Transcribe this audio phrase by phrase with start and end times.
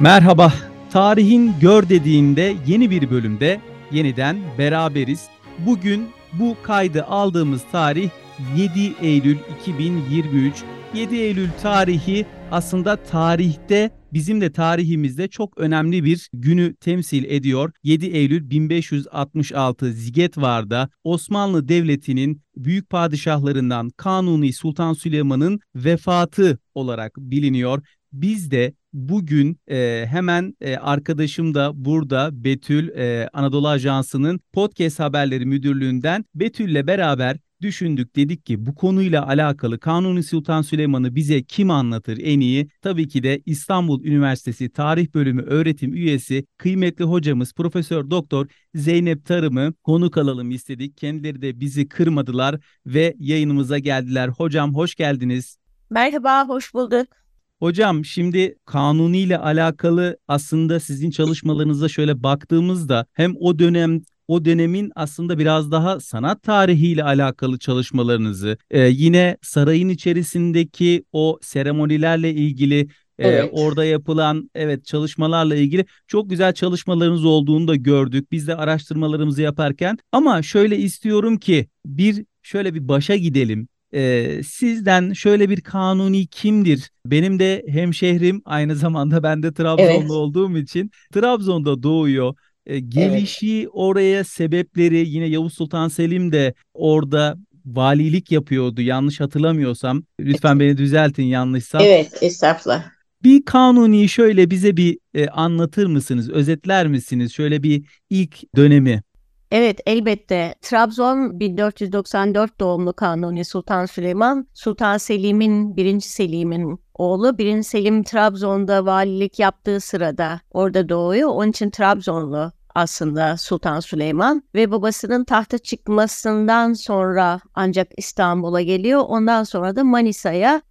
[0.00, 0.52] Merhaba.
[0.90, 3.60] Tarihin Gör dediğinde yeni bir bölümde
[3.92, 5.28] yeniden beraberiz.
[5.66, 8.10] Bugün bu kaydı aldığımız tarih
[8.56, 10.54] 7 Eylül 2023.
[10.94, 17.72] 7 Eylül tarihi aslında tarihte bizim de tarihimizde çok önemli bir günü temsil ediyor.
[17.82, 27.82] 7 Eylül 1566 Zigetvar'da Osmanlı Devleti'nin büyük padişahlarından Kanuni Sultan Süleyman'ın vefatı olarak biliniyor.
[28.12, 35.46] Biz de bugün e, hemen e, arkadaşım da burada Betül e, Anadolu Ajansı'nın podcast haberleri
[35.46, 42.18] müdürlüğünden Betül'le beraber düşündük dedik ki bu konuyla alakalı Kanuni Sultan Süleyman'ı bize kim anlatır
[42.22, 42.68] en iyi?
[42.82, 49.72] Tabii ki de İstanbul Üniversitesi Tarih Bölümü öğretim üyesi kıymetli hocamız Profesör Doktor Zeynep Tarım'ı
[49.82, 50.96] konuk alalım istedik.
[50.96, 54.28] Kendileri de bizi kırmadılar ve yayınımıza geldiler.
[54.28, 55.58] Hocam hoş geldiniz.
[55.90, 57.27] Merhaba, hoş bulduk.
[57.60, 64.92] Hocam şimdi kanuni ile alakalı aslında sizin çalışmalarınıza şöyle baktığımızda hem o dönem o dönemin
[64.94, 72.80] aslında biraz daha sanat tarihiyle alakalı çalışmalarınızı, e, yine sarayın içerisindeki o seremonilerle ilgili
[73.18, 73.50] e, evet.
[73.52, 78.32] orada yapılan evet çalışmalarla ilgili çok güzel çalışmalarınız olduğunu da gördük.
[78.32, 83.68] Biz de araştırmalarımızı yaparken ama şöyle istiyorum ki bir şöyle bir başa gidelim.
[83.94, 86.90] Ee, sizden şöyle bir kanuni kimdir?
[87.06, 90.10] Benim de hemşehrim aynı zamanda ben de Trabzonlu evet.
[90.10, 92.34] olduğum için Trabzon'da doğuyor.
[92.66, 93.68] Ee, gelişi evet.
[93.72, 100.02] oraya sebepleri yine Yavuz Sultan Selim de orada valilik yapıyordu yanlış hatırlamıyorsam.
[100.20, 101.82] Lütfen beni düzeltin yanlışsam.
[101.84, 102.84] Evet estağfurullah.
[103.22, 106.30] Bir kanuni şöyle bize bir e, anlatır mısınız?
[106.30, 107.32] Özetler misiniz?
[107.32, 109.02] Şöyle bir ilk dönemi.
[109.50, 116.00] Evet elbette Trabzon 1494 doğumlu Kanuni Sultan Süleyman, Sultan Selim'in, 1.
[116.00, 117.38] Selim'in oğlu.
[117.38, 117.62] 1.
[117.62, 121.28] Selim Trabzon'da valilik yaptığı sırada orada doğuyor.
[121.28, 129.04] Onun için Trabzonlu aslında Sultan Süleyman ve babasının tahta çıkmasından sonra ancak İstanbul'a geliyor.
[129.08, 130.62] Ondan sonra da Manisa'ya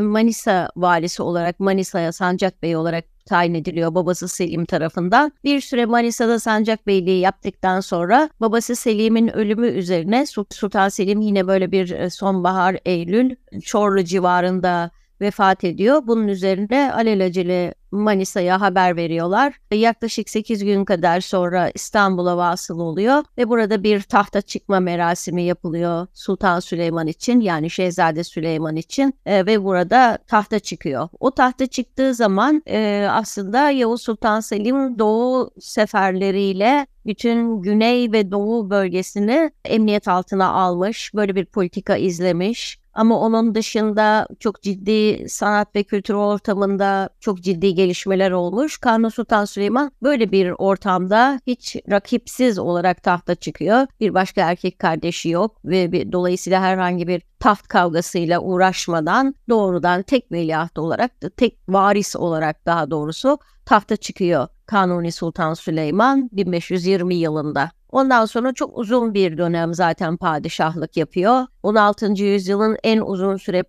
[0.00, 5.32] Manisa valisi olarak Manisa'ya Sancak Bey olarak tayin ediliyor babası Selim tarafından.
[5.44, 11.72] Bir süre Manisa'da sancak beyliği yaptıktan sonra babası Selim'in ölümü üzerine Sultan Selim yine böyle
[11.72, 14.90] bir e, sonbahar Eylül Çorlu civarında
[15.20, 16.02] vefat ediyor.
[16.06, 19.54] Bunun üzerine alelacele Manisa'ya haber veriyorlar.
[19.72, 26.06] Yaklaşık 8 gün kadar sonra İstanbul'a vasıl oluyor ve burada bir tahta çıkma merasimi yapılıyor
[26.14, 31.08] Sultan Süleyman için yani Şehzade Süleyman için e, ve burada tahta çıkıyor.
[31.20, 38.70] O tahta çıktığı zaman e, aslında Yavuz Sultan Selim Doğu seferleriyle bütün güney ve doğu
[38.70, 42.83] bölgesini emniyet altına almış, böyle bir politika izlemiş.
[42.94, 48.78] Ama onun dışında çok ciddi sanat ve kültür ortamında çok ciddi gelişmeler olmuş.
[48.78, 53.86] Kanuni Sultan Süleyman böyle bir ortamda hiç rakipsiz olarak tahta çıkıyor.
[54.00, 60.32] Bir başka erkek kardeşi yok ve bir, dolayısıyla herhangi bir taht kavgasıyla uğraşmadan doğrudan tek
[60.32, 67.70] veliaht olarak, tek varis olarak daha doğrusu tahta çıkıyor Kanuni Sultan Süleyman 1520 yılında.
[67.94, 71.46] Ondan sonra çok uzun bir dönem zaten padişahlık yapıyor.
[71.62, 72.06] 16.
[72.06, 73.64] yüzyılın en uzun süre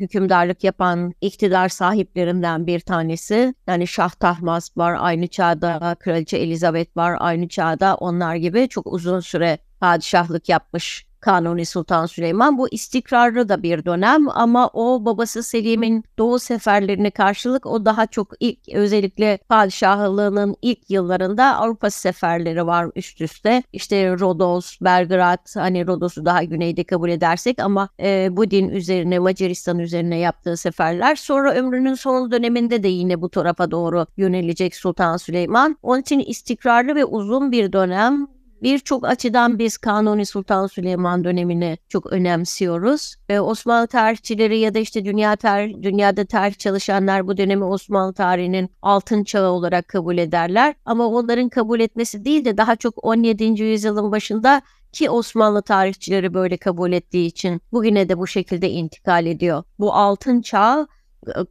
[0.00, 3.54] hükümdarlık yapan iktidar sahiplerinden bir tanesi.
[3.66, 7.94] Yani Şah Tahmas var aynı çağda, Kraliçe Elizabeth var aynı çağda.
[7.94, 12.58] Onlar gibi çok uzun süre padişahlık yapmış Kanuni Sultan Süleyman.
[12.58, 18.32] Bu istikrarlı da bir dönem ama o babası Selim'in doğu seferlerine karşılık o daha çok
[18.40, 23.62] ilk özellikle padişahlığının ilk yıllarında Avrupa seferleri var üst üste.
[23.72, 30.18] İşte Rodos, Belgrad, hani Rodos'u daha güneyde kabul edersek ama e, Budin üzerine, Macaristan üzerine
[30.18, 31.16] yaptığı seferler.
[31.16, 35.76] Sonra ömrünün son döneminde de yine bu tarafa doğru yönelecek Sultan Süleyman.
[35.82, 42.12] Onun için istikrarlı ve uzun bir dönem Birçok açıdan biz Kanuni Sultan Süleyman dönemini çok
[42.12, 43.14] önemsiyoruz.
[43.30, 48.70] Ve Osmanlı tarihçileri ya da işte dünya tarih, dünyada tarih çalışanlar bu dönemi Osmanlı tarihinin
[48.82, 50.74] altın çağı olarak kabul ederler.
[50.84, 53.44] Ama onların kabul etmesi değil de daha çok 17.
[53.44, 59.62] yüzyılın başında ki Osmanlı tarihçileri böyle kabul ettiği için bugüne de bu şekilde intikal ediyor.
[59.78, 60.86] Bu altın çağ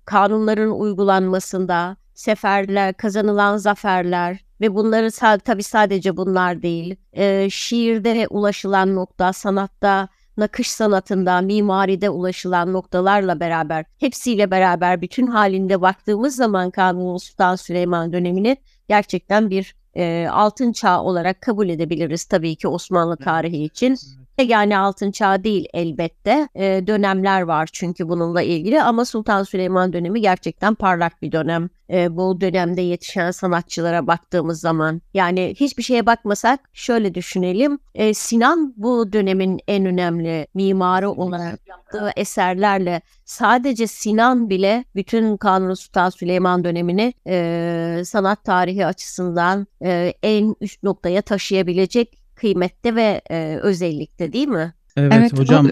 [0.06, 6.96] kanunların uygulanmasında, seferler, kazanılan zaferler, ve bunları tabii sadece bunlar değil.
[7.14, 10.08] E, şiirde ulaşılan nokta, sanatta,
[10.38, 18.14] nakış sanatında, mimaride ulaşılan noktalarla beraber, hepsiyle beraber bütün halinde baktığımız zaman Kanuni Sultan Süleyman
[18.14, 18.58] dönemini
[18.88, 23.98] gerçekten bir e, altın çağ olarak kabul edebiliriz tabii ki Osmanlı tarihi için.
[24.44, 26.50] Yani altın çağ değil elbette.
[26.56, 31.70] E, dönemler var çünkü bununla ilgili ama Sultan Süleyman dönemi gerçekten parlak bir dönem.
[31.90, 37.80] E, bu dönemde yetişen sanatçılara baktığımız zaman yani hiçbir şeye bakmasak şöyle düşünelim.
[37.96, 45.76] E, Sinan bu dönemin en önemli mimarı olarak yaptığı eserlerle sadece Sinan bile bütün Kanuni
[45.76, 53.60] Sultan Süleyman dönemini e, sanat tarihi açısından e, en üst noktaya taşıyabilecek kıymette ve e,
[53.64, 54.74] özellikte değil mi?
[54.98, 55.68] Evet, Evet, o- hocam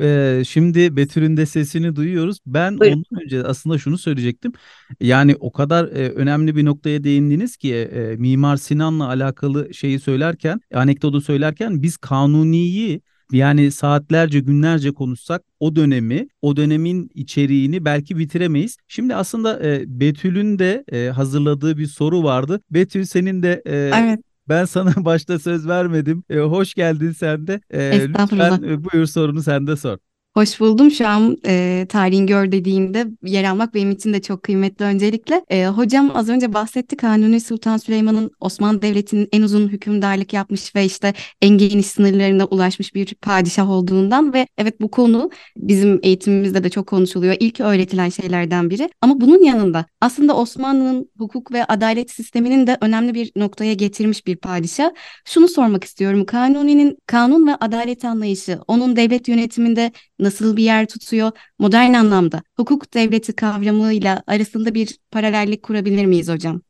[0.00, 2.38] e, şimdi Betül'ün de sesini duyuyoruz.
[2.46, 3.04] Ben Buyurun.
[3.10, 4.52] ondan önce aslında şunu söyleyecektim.
[5.00, 10.60] Yani o kadar e, önemli bir noktaya değindiniz ki e, Mimar Sinan'la alakalı şeyi söylerken,
[10.74, 13.00] anekdotu söylerken biz Kanuni'yi
[13.32, 18.76] yani saatlerce günlerce konuşsak o dönemi, o dönemin içeriğini belki bitiremeyiz.
[18.88, 22.60] Şimdi aslında e, Betül'ün de e, hazırladığı bir soru vardı.
[22.70, 26.24] Betül senin de e, Evet, ben sana başta söz vermedim.
[26.30, 27.60] E, hoş geldin sen de.
[27.70, 28.58] E, Estağfurullah.
[28.58, 29.98] lütfen e, buyur sorunu sen de sor.
[30.34, 30.90] Hoş buldum.
[30.90, 35.44] Şu an e, tarihin gör dediğinde yer almak benim için de çok kıymetli öncelikle.
[35.50, 40.84] E, hocam az önce bahsetti Kanuni Sultan Süleyman'ın Osmanlı Devleti'nin en uzun hükümdarlık yapmış ve
[40.84, 46.70] işte en geniş sınırlarına ulaşmış bir padişah olduğundan ve evet bu konu bizim eğitimimizde de
[46.70, 47.36] çok konuşuluyor.
[47.40, 48.90] İlk öğretilen şeylerden biri.
[49.00, 54.36] Ama bunun yanında aslında Osmanlı'nın hukuk ve adalet sisteminin de önemli bir noktaya getirmiş bir
[54.36, 54.90] padişah.
[55.24, 56.24] Şunu sormak istiyorum.
[56.24, 61.32] Kanuni'nin kanun ve adalet anlayışı onun devlet yönetiminde nasıl bir yer tutuyor?
[61.58, 66.60] Modern anlamda hukuk devleti kavramıyla arasında bir paralellik kurabilir miyiz hocam?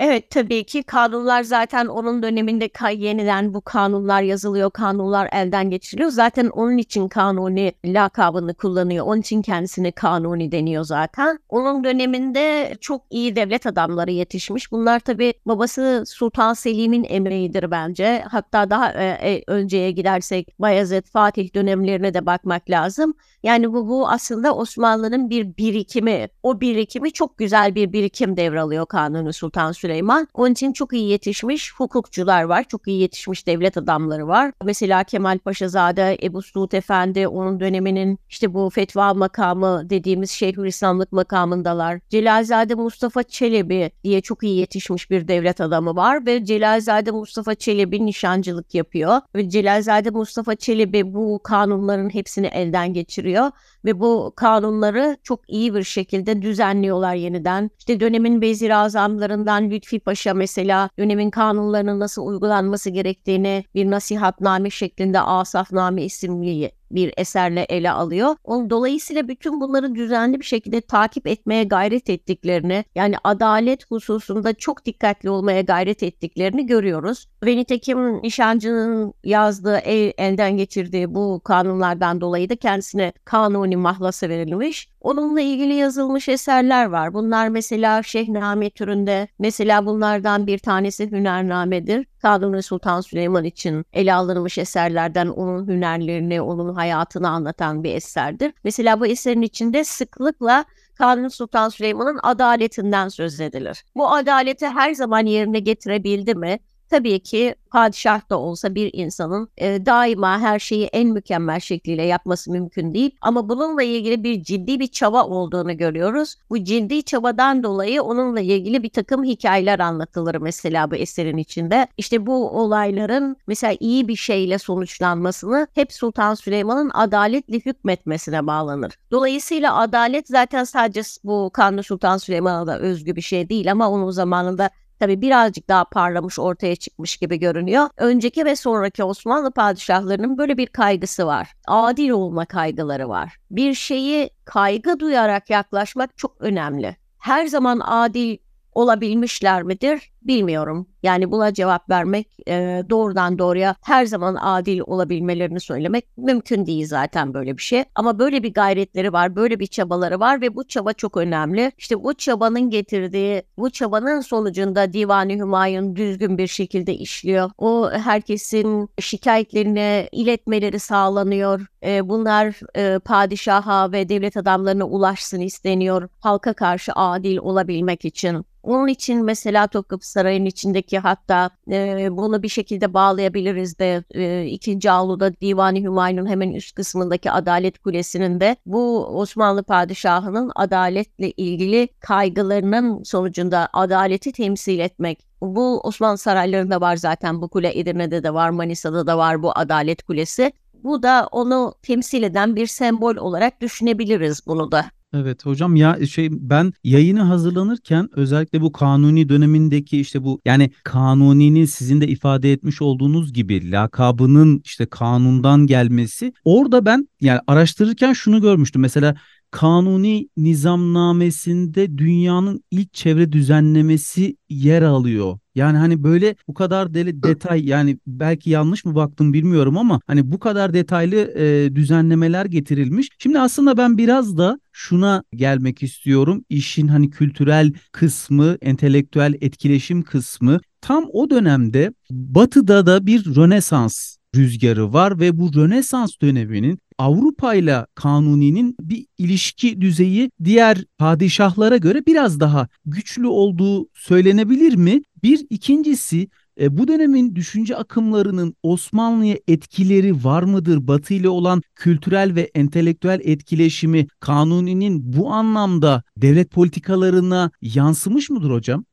[0.00, 6.10] Evet tabii ki kanunlar zaten onun döneminde yeniden bu kanunlar yazılıyor, kanunlar elden geçiriliyor.
[6.10, 9.06] Zaten onun için kanuni lakabını kullanıyor.
[9.06, 11.38] Onun için kendisine kanuni deniyor zaten.
[11.48, 14.72] Onun döneminde çok iyi devlet adamları yetişmiş.
[14.72, 18.24] Bunlar tabii babası Sultan Selim'in emeğidir bence.
[18.30, 23.14] Hatta daha e, e, önceye gidersek Bayezid, Fatih dönemlerine de bakmak lazım.
[23.42, 26.28] Yani bu, bu aslında Osmanlı'nın bir birikimi.
[26.42, 29.87] O birikimi çok güzel bir birikim devralıyor Kanuni Sultan Süleyman.
[30.34, 32.64] Onun için çok iyi yetişmiş hukukçular var.
[32.68, 34.52] Çok iyi yetişmiş devlet adamları var.
[34.64, 42.00] Mesela Kemal Paşazade, Ebu Suud Efendi onun döneminin işte bu fetva makamı dediğimiz Şeyhülislamlık makamındalar.
[42.08, 48.06] Celalzade Mustafa Çelebi diye çok iyi yetişmiş bir devlet adamı var ve Celalzade Mustafa Çelebi
[48.06, 49.20] nişancılık yapıyor.
[49.34, 53.50] Ve Celalzade Mustafa Çelebi bu kanunların hepsini elden geçiriyor
[53.84, 57.70] ve bu kanunları çok iyi bir şekilde düzenliyorlar yeniden.
[57.78, 65.20] İşte dönemin vezir azamlarından Lütfi Paşa mesela dönemin kanunlarının nasıl uygulanması gerektiğini bir nasihatname şeklinde
[65.20, 66.50] Asafname isimli
[66.90, 68.36] bir eserle ele alıyor.
[68.44, 74.84] Onun dolayısıyla bütün bunları düzenli bir şekilde takip etmeye gayret ettiklerini yani adalet hususunda çok
[74.84, 77.26] dikkatli olmaya gayret ettiklerini görüyoruz.
[77.44, 84.88] Ve nitekim nişancının yazdığı, el, elden geçirdiği bu kanunlardan dolayı da kendisine kanuni mahlası verilmiş.
[85.00, 87.14] Onunla ilgili yazılmış eserler var.
[87.14, 89.28] Bunlar mesela Şehname türünde.
[89.38, 92.06] Mesela bunlardan bir tanesi Hünername'dir.
[92.22, 98.52] Kanuni Sultan Süleyman için ele alınmış eserlerden onun hünerlerini, onun hayatını anlatan bir eserdir.
[98.64, 103.84] Mesela bu eserin içinde sıklıkla Kanuni Sultan Süleyman'ın adaletinden söz edilir.
[103.94, 106.58] Bu adaleti her zaman yerine getirebildi mi?
[106.90, 112.50] Tabii ki padişah da olsa bir insanın e, daima her şeyi en mükemmel şekliyle yapması
[112.50, 113.10] mümkün değil.
[113.20, 116.36] Ama bununla ilgili bir ciddi bir çaba olduğunu görüyoruz.
[116.50, 121.88] Bu ciddi çabadan dolayı onunla ilgili bir takım hikayeler anlatılır mesela bu eserin içinde.
[121.96, 128.98] İşte bu olayların mesela iyi bir şeyle sonuçlanmasını hep Sultan Süleyman'ın adaletle hükmetmesine bağlanır.
[129.10, 134.10] Dolayısıyla adalet zaten sadece bu Kanuni Sultan Süleyman'a da özgü bir şey değil ama onun
[134.10, 137.88] zamanında tabii birazcık daha parlamış ortaya çıkmış gibi görünüyor.
[137.96, 141.52] Önceki ve sonraki Osmanlı padişahlarının böyle bir kaygısı var.
[141.66, 143.36] Adil olma kaygıları var.
[143.50, 146.96] Bir şeyi kaygı duyarak yaklaşmak çok önemli.
[147.18, 148.38] Her zaman adil
[148.72, 150.86] olabilmişler midir bilmiyorum.
[151.02, 157.34] Yani buna cevap vermek e, doğrudan doğruya her zaman adil olabilmelerini söylemek mümkün değil zaten
[157.34, 157.84] böyle bir şey.
[157.94, 161.72] Ama böyle bir gayretleri var, böyle bir çabaları var ve bu çaba çok önemli.
[161.78, 167.50] İşte bu çabanın getirdiği, bu çabanın sonucunda Divan-ı Hümayun düzgün bir şekilde işliyor.
[167.58, 171.66] O herkesin şikayetlerini iletmeleri sağlanıyor.
[171.84, 176.08] E, bunlar e, padişaha ve devlet adamlarına ulaşsın isteniyor.
[176.20, 178.44] Halka karşı adil olabilmek için.
[178.62, 184.90] Onun için mesela Topkapı Sarayı'nın içindeki hatta e, bunu bir şekilde bağlayabiliriz de e, ikinci
[184.90, 193.02] avluda Divan-ı Hümayun'un hemen üst kısmındaki Adalet Kulesi'nin de bu Osmanlı padişahının adaletle ilgili kaygılarının
[193.02, 199.06] sonucunda adaleti temsil etmek bu Osmanlı saraylarında var zaten bu kule Edirne'de de var Manisa'da
[199.06, 200.52] da var bu Adalet Kulesi.
[200.84, 204.84] Bu da onu temsil eden bir sembol olarak düşünebiliriz bunu da.
[205.14, 211.64] Evet hocam ya şey ben yayını hazırlanırken özellikle bu kanuni dönemindeki işte bu yani kanuninin
[211.64, 218.40] sizin de ifade etmiş olduğunuz gibi lakabının işte kanundan gelmesi orada ben yani araştırırken şunu
[218.40, 218.82] görmüştüm.
[218.82, 219.14] Mesela
[219.50, 225.38] kanuni nizamnamesinde dünyanın ilk çevre düzenlemesi yer alıyor.
[225.54, 230.32] Yani hani böyle bu kadar deli detay yani belki yanlış mı baktım bilmiyorum ama hani
[230.32, 233.08] bu kadar detaylı e, düzenlemeler getirilmiş.
[233.18, 236.44] Şimdi aslında ben biraz da şuna gelmek istiyorum.
[236.48, 240.60] İşin hani kültürel kısmı, entelektüel etkileşim kısmı.
[240.80, 247.86] Tam o dönemde Batı'da da bir Rönesans rüzgarı var ve bu Rönesans döneminin Avrupa ile
[247.94, 255.02] Kanuni'nin bir ilişki düzeyi diğer padişahlara göre biraz daha güçlü olduğu söylenebilir mi?
[255.22, 256.28] Bir ikincisi
[256.60, 260.88] e, bu dönemin düşünce akımlarının Osmanlı'ya etkileri var mıdır?
[260.88, 268.84] Batı ile olan kültürel ve entelektüel etkileşimi Kanuni'nin bu anlamda devlet politikalarına yansımış mıdır hocam?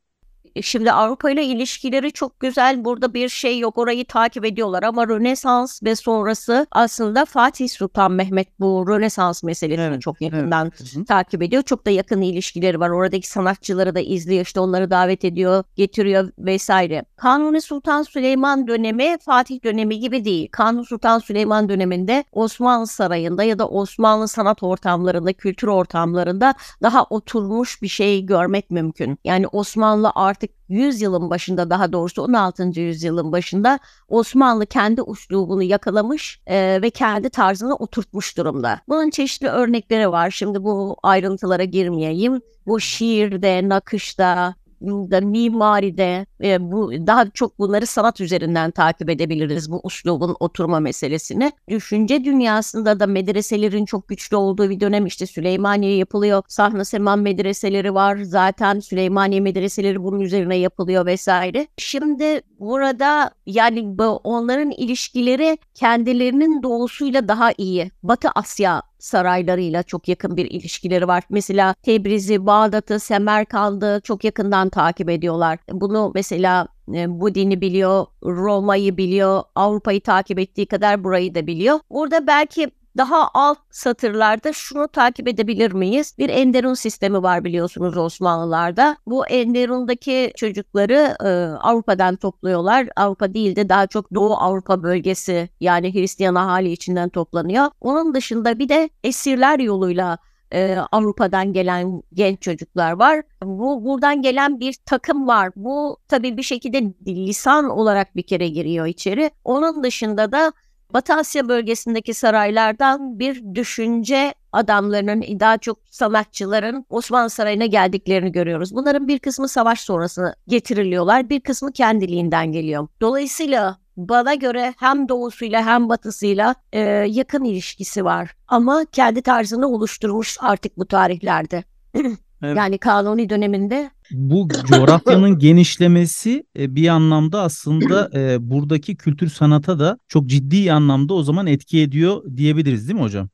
[0.56, 2.84] E, şimdi Avrupa ile ilişkileri çok güzel.
[2.84, 3.78] Burada bir şey yok.
[3.78, 10.02] Orayı takip ediyorlar ama Rönesans ve sonrası aslında Fatih Sultan Mehmet bu Rönesans meselesini Evet,
[10.02, 11.08] çok yakından evet.
[11.08, 11.62] takip ediyor.
[11.62, 12.90] Çok da yakın ilişkileri var.
[12.90, 14.42] Oradaki sanatçıları da izliyor.
[14.44, 17.04] işte onları davet ediyor, getiriyor vesaire.
[17.16, 20.48] Kanuni Sultan Süleyman dönemi Fatih dönemi gibi değil.
[20.52, 27.82] Kanuni Sultan Süleyman döneminde Osmanlı Sarayı'nda ya da Osmanlı sanat ortamlarında, kültür ortamlarında daha oturmuş
[27.82, 29.18] bir şey görmek mümkün.
[29.24, 32.80] Yani Osmanlı artık 100 yılın başında daha doğrusu 16.
[32.80, 38.80] yüzyılın başında Osmanlı kendi uslubunu yakalamış e, ve kendi tarzını oturtmuş durumda.
[38.88, 40.30] Bunun çeşitli örnekleri var.
[40.30, 42.40] Şimdi bu ayrıntılara girmeyeyim.
[42.66, 49.80] Bu şiirde, nakışta, da mimaride e, bu daha çok bunları sanat üzerinden takip edebiliriz bu
[49.82, 51.52] uslubun oturma meselesini.
[51.68, 56.42] Düşünce dünyasında da medreselerin çok güçlü olduğu bir dönem işte Süleymaniye yapılıyor.
[56.48, 58.16] Sahne Seman medreseleri var.
[58.16, 61.66] Zaten Süleymaniye medreseleri bunun üzerine yapılıyor vesaire.
[61.76, 67.90] Şimdi burada yani onların ilişkileri kendilerinin doğusuyla daha iyi.
[68.02, 71.24] Batı Asya saraylarıyla çok yakın bir ilişkileri var.
[71.30, 75.58] Mesela Tebriz'i, Bağdat'ı, Semerkand'ı çok yakından takip ediyorlar.
[75.72, 81.80] Bunu mesela e, bu dini biliyor, Roma'yı biliyor, Avrupa'yı takip ettiği kadar burayı da biliyor.
[81.90, 86.14] Burada belki daha alt satırlarda şunu takip edebilir miyiz?
[86.18, 88.96] Bir Enderun sistemi var biliyorsunuz Osmanlılarda.
[89.06, 92.88] Bu Enderun'daki çocukları e, Avrupa'dan topluyorlar.
[92.96, 97.66] Avrupa değil de daha çok Doğu Avrupa bölgesi yani Hristiyan ahali içinden toplanıyor.
[97.80, 100.18] Onun dışında bir de esirler yoluyla
[100.52, 103.22] e, Avrupa'dan gelen genç çocuklar var.
[103.42, 105.52] Bu buradan gelen bir takım var.
[105.56, 109.30] Bu tabii bir şekilde lisan olarak bir kere giriyor içeri.
[109.44, 110.52] Onun dışında da
[110.94, 118.74] Batı Asya bölgesindeki saraylardan bir düşünce adamlarının daha çok sanatçıların Osmanlı Sarayı'na geldiklerini görüyoruz.
[118.74, 122.88] Bunların bir kısmı savaş sonrası getiriliyorlar, bir kısmı kendiliğinden geliyor.
[123.00, 128.36] Dolayısıyla bana göre hem doğusuyla hem batısıyla e, yakın ilişkisi var.
[128.48, 131.64] Ama kendi tarzını oluşturmuş artık bu tarihlerde.
[132.42, 132.56] Evet.
[132.56, 139.98] Yani Kanuni döneminde Bu coğrafyanın genişlemesi e, bir anlamda aslında e, buradaki kültür sanata da
[140.08, 143.28] çok ciddi anlamda o zaman etki ediyor diyebiliriz değil mi hocam?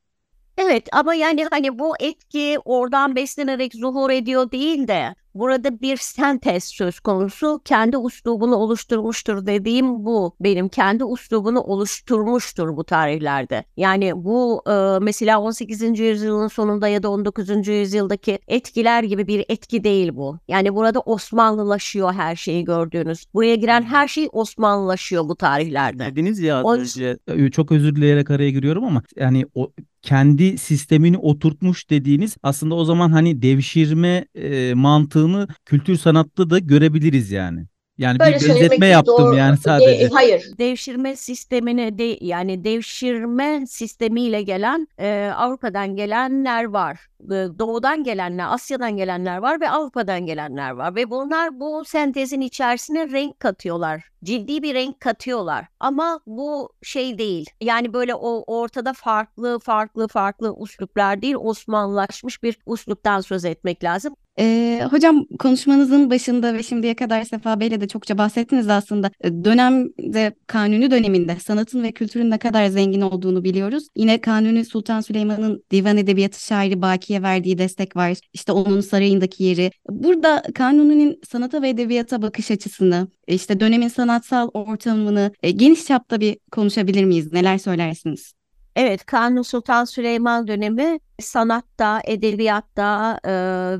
[0.59, 6.65] Evet ama yani hani bu etki oradan beslenerek zuhur ediyor değil de burada bir sentez
[6.65, 7.61] söz konusu.
[7.65, 10.37] Kendi uslubunu oluşturmuştur dediğim bu.
[10.41, 13.65] Benim kendi uslubunu oluşturmuştur bu tarihlerde.
[13.77, 15.99] Yani bu e, mesela 18.
[15.99, 17.69] yüzyılın sonunda ya da 19.
[17.69, 20.39] yüzyıldaki etkiler gibi bir etki değil bu.
[20.49, 23.25] Yani burada Osmanlılaşıyor her şeyi gördüğünüz.
[23.35, 26.07] Buraya giren her şey Osmanlılaşıyor bu tarihlerde.
[26.07, 29.73] Dediniz ya O- önce e, çok özür dileyerek araya giriyorum ama yani o
[30.03, 34.75] kendi sistemini oturtmuş dediğiniz aslında o zaman hani devşirme e,
[35.23, 37.67] mantığını kültür sanatta da görebiliriz yani.
[37.99, 39.63] Yani Böyle bir benzetme yaptım doğru yani değil.
[39.65, 40.09] sadece.
[40.09, 40.45] hayır.
[40.59, 47.01] Devşirme sistemine de yani devşirme sistemiyle gelen e, Avrupa'dan gelenler var.
[47.25, 53.11] E, Doğudan gelenler, Asya'dan gelenler var ve Avrupa'dan gelenler var ve bunlar bu sentezin içerisine
[53.11, 54.05] renk katıyorlar.
[54.25, 55.67] Ciddi bir renk katıyorlar.
[55.81, 57.51] Ama bu şey değil.
[57.61, 64.15] Yani böyle o ortada farklı farklı farklı usluplar değil, Osmanlılaşmış bir usluptan söz etmek lazım.
[64.39, 69.11] Ee, hocam konuşmanızın başında ve şimdiye kadar Sefa Bey'le de çokça bahsettiniz aslında.
[69.25, 73.89] Ee, Dönemde Kanuni döneminde sanatın ve kültürün ne kadar zengin olduğunu biliyoruz.
[73.97, 78.19] Yine Kanuni Sultan Süleyman'ın divan edebiyatı şairi Baki'ye verdiği destek var.
[78.33, 79.71] İşte onun sarayındaki yeri.
[79.91, 86.39] Burada Kanuni'nin sanata ve edebiyata bakış açısını, işte dönemin sanatsal ortamını e, geniş çapta bir
[86.53, 87.33] konuşabilir miyiz?
[87.33, 88.42] Neler söylersiniz?
[88.77, 93.31] Evet, Kanuni Sultan Süleyman dönemi sanatta, edebiyatta e,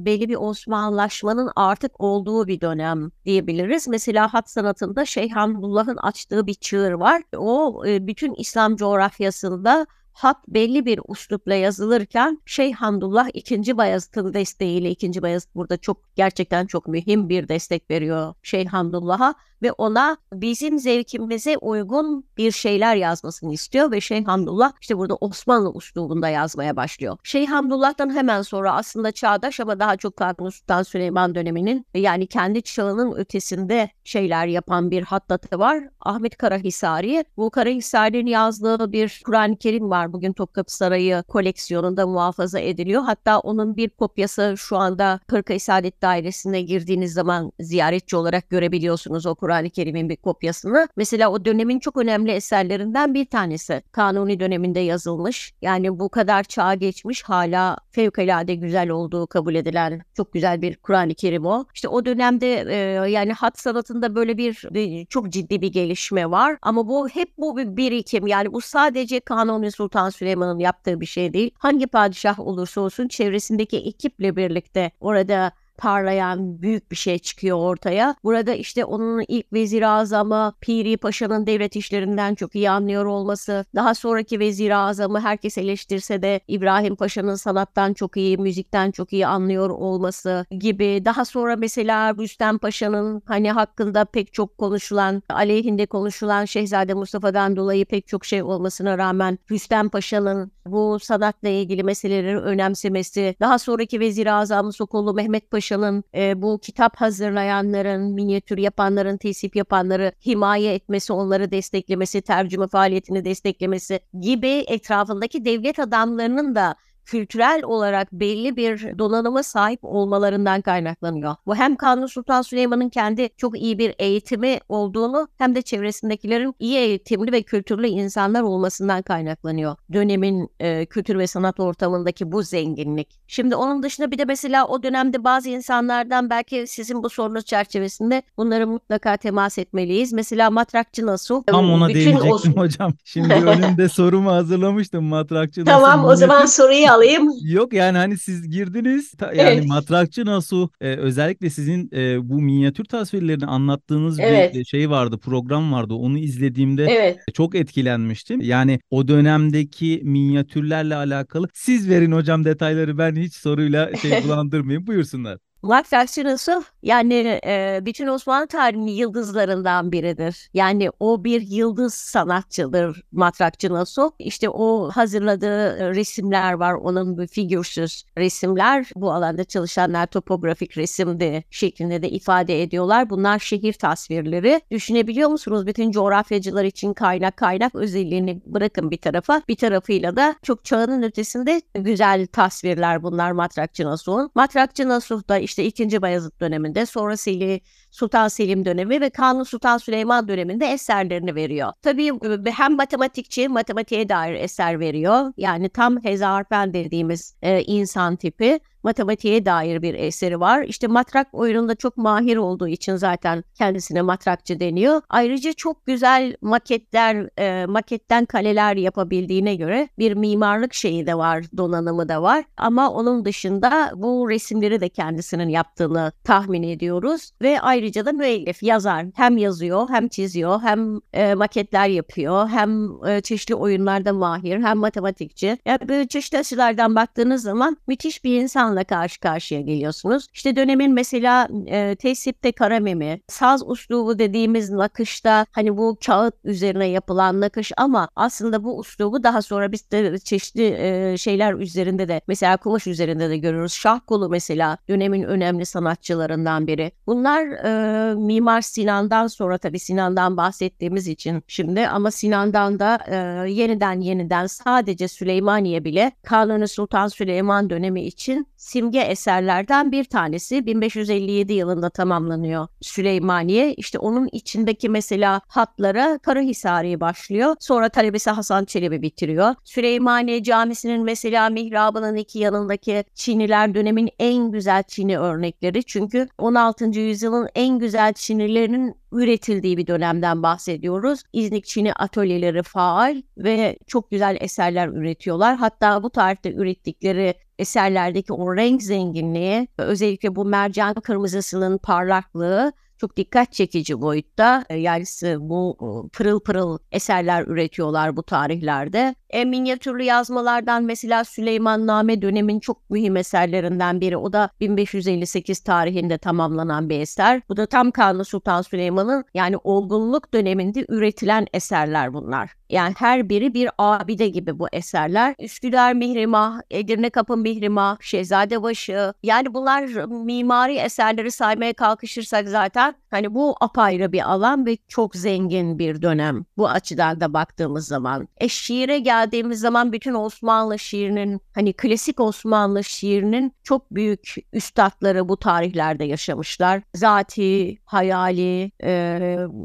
[0.05, 3.89] belli bir Osmanlılaşmanın artık olduğu bir dönem diyebiliriz.
[3.89, 7.23] Mesela hat sanatında Şeyh Hamdullah'ın açtığı bir çığır var.
[7.37, 14.91] O e, bütün İslam coğrafyasında hat belli bir uslupla yazılırken Şeyh Hamdullah ikinci Bayezid'in desteğiyle
[14.91, 20.79] ikinci Bayezid burada çok gerçekten çok mühim bir destek veriyor Şeyh Hamdullah'a ve ona bizim
[20.79, 27.19] zevkimize uygun bir şeyler yazmasını istiyor ve Şeyh Hamdullah işte burada Osmanlı uslubunda yazmaya başlıyor.
[27.23, 32.63] Şeyh Hamdullah'tan hemen sonra aslında çağdaş ama daha çok Kanuni Sultan Süleyman döneminin yani kendi
[32.63, 35.85] çağının ötesinde şeyler yapan bir hattatı var.
[36.01, 37.25] Ahmet Karahisari.
[37.37, 40.13] Bu Karahisari'nin yazdığı bir Kur'an-ı Kerim var.
[40.13, 43.03] Bugün Topkapı Sarayı koleksiyonunda muhafaza ediliyor.
[43.03, 45.21] Hatta onun bir kopyası şu anda
[45.59, 50.89] Saadet Dairesi'ne girdiğiniz zaman ziyaretçi olarak görebiliyorsunuz o Kur'an Kur'an-ı Kerim'in bir kopyasını.
[50.97, 53.83] Mesela o dönemin çok önemli eserlerinden bir tanesi.
[53.93, 55.53] Kanuni döneminde yazılmış.
[55.63, 61.15] Yani bu kadar çağ geçmiş hala fevkalade güzel olduğu kabul edilen çok güzel bir Kur'an-ı
[61.15, 61.65] Kerim o.
[61.75, 62.77] İşte o dönemde e,
[63.11, 66.57] yani hat sanatında böyle bir e, çok ciddi bir gelişme var.
[66.63, 68.27] Ama bu hep bu bir birikim.
[68.27, 71.51] Yani bu sadece Kanuni Sultan Süleyman'ın yaptığı bir şey değil.
[71.59, 78.15] Hangi padişah olursa olsun çevresindeki ekiple birlikte orada parlayan büyük bir şey çıkıyor ortaya.
[78.25, 83.95] Burada işte onun ilk vezir azamı Piri Paşa'nın devlet işlerinden çok iyi anlıyor olması, daha
[83.95, 89.71] sonraki vezir azamı herkes eleştirse de İbrahim Paşa'nın sanattan çok iyi, müzikten çok iyi anlıyor
[89.71, 91.03] olması gibi.
[91.05, 97.85] Daha sonra mesela Rüstem Paşa'nın hani hakkında pek çok konuşulan, aleyhinde konuşulan Şehzade Mustafa'dan dolayı
[97.85, 104.27] pek çok şey olmasına rağmen Rüstem Paşa'nın bu sanatla ilgili meseleleri önemsemesi, daha sonraki vezir
[104.27, 111.13] azamı Sokollu Mehmet Paşa Paşa'nın e, bu kitap hazırlayanların, minyatür yapanların, tesip yapanları himaye etmesi,
[111.13, 119.43] onları desteklemesi, tercüme faaliyetini desteklemesi gibi etrafındaki devlet adamlarının da kültürel olarak belli bir donanıma
[119.43, 121.37] sahip olmalarından kaynaklanıyor.
[121.47, 126.77] Bu hem Kanuni Sultan Süleyman'ın kendi çok iyi bir eğitimi olduğunu hem de çevresindekilerin iyi
[126.79, 129.77] eğitimli ve kültürlü insanlar olmasından kaynaklanıyor.
[129.93, 133.21] Dönemin e, kültür ve sanat ortamındaki bu zenginlik.
[133.27, 138.23] Şimdi onun dışında bir de mesela o dönemde bazı insanlardan belki sizin bu sorunuz çerçevesinde
[138.37, 140.13] bunları mutlaka temas etmeliyiz.
[140.13, 141.43] Mesela Matrakçı Nasuh.
[141.47, 142.93] Tam ona Bütün değinecektim o- hocam.
[143.05, 145.73] Şimdi önümde sorumu hazırlamıştım Matrakçı Nasuh.
[145.73, 147.29] Tamam o zaman soruyu alayım.
[147.45, 149.67] Yok yani hani siz girdiniz ta- yani Evet.
[149.67, 154.55] Matrakçı Nasuh e, özellikle sizin e, bu minyatür tasvirlerini anlattığınız Evet.
[154.55, 157.19] bir şey vardı program vardı onu izlediğimde Evet.
[157.35, 158.41] çok etkilenmiştim.
[158.41, 165.39] Yani o dönemdeki minyatürlerle alakalı siz verin hocam detayları ben hiç soruyla şey bulandırmayayım buyursunlar.
[165.63, 170.51] Matrakçı Nasuh yani e, bütün Osmanlı tarihinin yıldızlarından biridir.
[170.55, 174.11] Yani o bir yıldız sanatçıdır Matrakçı Nasuh.
[174.19, 176.73] İşte o hazırladığı e, resimler var.
[176.73, 178.91] Onun bu figürsüz resimler.
[178.97, 183.11] Bu alanda çalışanlar topografik resimde şeklinde de ifade ediyorlar.
[183.11, 184.61] Bunlar şehir tasvirleri.
[184.71, 185.67] Düşünebiliyor musunuz?
[185.67, 189.43] Bütün coğrafyacılar için kaynak kaynak özelliğini bırakın bir tarafa.
[189.49, 194.31] Bir tarafıyla da çok çağının ötesinde güzel tasvirler bunlar Matrakçı Nasuh'un.
[194.35, 196.03] Matrakçı Nasuh da işte 2.
[196.03, 197.61] Bayezid döneminde sonra Selim,
[197.93, 201.73] Sultan Selim dönemi ve Kanuni Sultan Süleyman döneminde eserlerini veriyor.
[201.83, 202.13] Tabii
[202.51, 205.33] hem matematikçi, matematiğe dair eser veriyor.
[205.37, 210.63] Yani tam hezarfen dediğimiz e, insan tipi matematiğe dair bir eseri var.
[210.63, 215.03] İşte matrak oyununda çok mahir olduğu için zaten kendisine matrakçı deniyor.
[215.09, 222.09] Ayrıca çok güzel maketler, e, maketten kaleler yapabildiğine göre bir mimarlık şeyi de var, donanımı
[222.09, 222.45] da var.
[222.57, 227.31] Ama onun dışında bu resimleri de kendisinin yaptığını tahmin ediyoruz.
[227.43, 229.07] Ve ayrıca da müellif, yazar.
[229.15, 235.59] Hem yazıyor, hem çiziyor, hem e, maketler yapıyor, hem e, çeşitli oyunlarda mahir, hem matematikçi.
[235.67, 240.27] Yani böyle çeşitli açılardan baktığınız zaman müthiş bir insanla karşı karşıya geliyorsunuz.
[240.35, 247.41] İşte dönemin mesela e, tesipte karamemi, saz uslubu dediğimiz nakışta hani bu kağıt üzerine yapılan
[247.41, 252.57] nakış ama aslında bu uslubu daha sonra biz de çeşitli e, şeyler üzerinde de mesela
[252.57, 253.73] kumaş üzerinde de görüyoruz.
[253.73, 256.93] Şah kolu mesela dönemin önemli sanatçılarından biri.
[257.07, 257.72] Bunlar e,
[258.17, 265.09] Mimar Sinan'dan sonra tabii Sinan'dan bahsettiğimiz için şimdi ama Sinan'dan da e, yeniden yeniden sadece
[265.09, 273.75] Süleymaniye bile Kanuni Sultan Süleyman dönemi için simge eserlerden bir tanesi 1557 yılında tamamlanıyor Süleymaniye.
[273.75, 277.57] İşte onun içindeki mesela hatlara Karahisari başlıyor.
[277.61, 279.55] Sonra talebesi Hasan Çelebi bitiriyor.
[279.65, 285.85] Süleymaniye Camisi'nin mesela mihrabının iki yanındaki çiniler dönemin en güzel çini örnekleri.
[285.85, 286.85] Çünkü 16.
[286.85, 291.23] yüzyılın en en güzel Çinilerinin üretildiği bir dönemden bahsediyoruz.
[291.33, 295.57] İznik Çini atölyeleri faal ve çok güzel eserler üretiyorlar.
[295.57, 302.73] Hatta bu tarihte ürettikleri eserlerdeki o renk zenginliği özellikle bu mercan kırmızısının parlaklığı
[303.03, 304.65] çok dikkat çekici boyutta.
[304.71, 305.05] E, yani
[305.39, 309.15] bu e, pırıl pırıl eserler üretiyorlar bu tarihlerde.
[309.33, 314.17] E, minyatürlü yazmalardan mesela Süleyman Name dönemin çok mühim eserlerinden biri.
[314.17, 317.43] O da 1558 tarihinde tamamlanan bir eser.
[317.49, 322.51] Bu da tam Kanuni Sultan Süleyman'ın yani olgunluk döneminde üretilen eserler bunlar.
[322.73, 325.35] Yani her biri bir abide gibi bu eserler.
[325.39, 329.13] Üsküdar Mihrimah, Edirne Kapı Mihrimah, Şehzadebaşı.
[329.23, 335.79] Yani bunlar mimari eserleri saymaya kalkışırsak zaten hani bu apayrı bir alan ve çok zengin
[335.79, 336.45] bir dönem.
[336.57, 338.29] Bu açıdan da baktığımız zaman.
[338.37, 345.37] E şiire geldiğimiz zaman bütün Osmanlı şiirinin hani klasik Osmanlı şiirinin çok büyük üstadları bu
[345.37, 346.83] tarihlerde yaşamışlar.
[346.95, 348.91] Zati, Hayali, e,